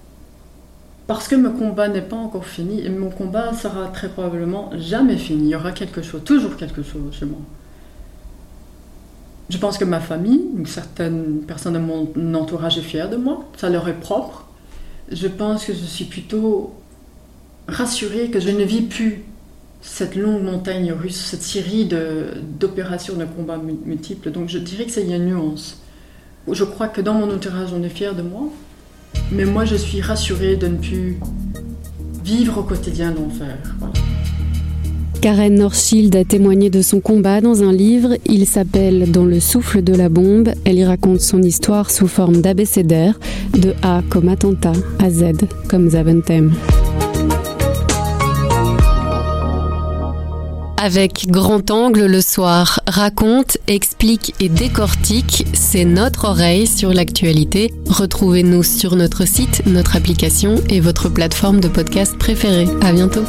parce 1.07 1.29
que 1.29 1.37
mon 1.37 1.51
combat 1.51 1.89
n'est 1.89 2.01
pas 2.01 2.17
encore 2.17 2.47
fini 2.47 2.81
et 2.81 2.89
mon 2.89 3.11
combat 3.11 3.53
sera 3.53 3.89
très 3.89 4.09
probablement 4.09 4.71
jamais 4.79 5.19
fini. 5.19 5.49
Il 5.49 5.51
y 5.51 5.55
aura 5.55 5.73
quelque 5.73 6.01
chose, 6.01 6.25
toujours 6.25 6.57
quelque 6.57 6.83
chose 6.83 7.13
chez 7.13 7.27
moi. 7.27 7.41
Je 9.51 9.59
pense 9.59 9.77
que 9.77 9.85
ma 9.85 10.01
famille, 10.01 10.41
une 10.57 10.65
certaine 10.65 11.43
personne 11.47 11.75
de 11.75 11.79
mon 11.79 12.35
entourage 12.35 12.79
est 12.79 12.83
fière 12.83 13.11
de 13.11 13.17
moi, 13.17 13.45
ça 13.59 13.69
leur 13.69 13.87
est 13.87 14.01
propre. 14.01 14.47
Je 15.11 15.27
pense 15.29 15.65
que 15.65 15.73
je 15.73 15.85
suis 15.85 16.05
plutôt 16.05 16.75
rassurée 17.69 18.29
que 18.31 18.41
je 18.41 18.51
ne 18.51 18.63
vis 18.65 18.83
plus 18.83 19.23
cette 19.83 20.15
longue 20.15 20.43
montagne 20.43 20.93
russe, 20.93 21.17
cette 21.17 21.43
série 21.43 21.87
de- 21.87 22.35
d'opérations, 22.59 23.15
de, 23.17 23.25
combats 23.25 23.57
mu- 23.59 23.79
multiples. 23.85 24.31
Donc 24.31 24.49
je 24.49 24.59
dirais 24.59 24.85
que 24.85 24.91
c'est 24.93 25.03
il 25.03 25.11
y 25.11 25.13
a 25.13 25.17
une 25.17 25.27
nuance. 25.27 25.79
Je 26.51 26.65
crois 26.65 26.89
que 26.89 27.01
dans 27.01 27.15
mon 27.15 27.33
entourage, 27.35 27.71
on 27.75 27.83
est 27.83 27.89
fier 27.89 28.15
de 28.15 28.23
moi, 28.23 28.49
mais 29.33 29.45
moi, 29.45 29.65
je 29.65 29.77
suis 29.77 30.01
rassurée 30.01 30.57
de 30.57 30.67
ne 30.69 30.77
plus 30.79 31.19
vivre 32.25 32.59
au 32.59 32.63
quotidien 32.63 33.13
l'enfer. 33.13 33.57
Karen 35.21 35.55
Northschild 35.55 36.17
a 36.17 36.25
témoigné 36.25 36.71
de 36.71 36.81
son 36.81 37.01
combat 37.01 37.43
dans 37.43 37.63
un 37.63 37.73
livre. 37.73 38.17
Il 38.25 38.47
s'appelle 38.47 39.11
Dans 39.11 39.27
le 39.27 39.39
souffle 39.39 39.83
de 39.83 39.95
la 39.95 40.09
bombe. 40.09 40.51
Elle 40.65 40.79
y 40.79 40.85
raconte 40.85 41.21
son 41.21 41.43
histoire 41.43 41.91
sous 41.91 42.09
forme 42.09 42.41
d'abécédaire, 42.41 43.19
de 43.53 43.75
A 43.83 44.01
comme 44.09 44.31
attentat 44.31 44.73
à 44.99 45.11
Z 45.11 45.33
comme 45.69 45.91
Zaventem. 45.91 46.55
Avec 50.79 51.27
Grand 51.29 51.71
Angle 51.71 52.07
le 52.07 52.23
soir, 52.23 52.81
raconte, 52.87 53.59
explique 53.67 54.35
et 54.41 54.49
décortique, 54.49 55.45
c'est 55.53 55.85
notre 55.85 56.25
oreille 56.25 56.67
sur 56.67 56.95
l'actualité. 56.95 57.71
Retrouvez-nous 57.87 58.63
sur 58.63 58.97
notre 58.97 59.27
site, 59.27 59.65
notre 59.67 59.97
application 59.97 60.55
et 60.71 60.81
votre 60.81 61.11
plateforme 61.11 61.61
de 61.61 61.69
podcast 61.69 62.17
préférée. 62.17 62.69
À 62.81 62.93
bientôt. 62.93 63.25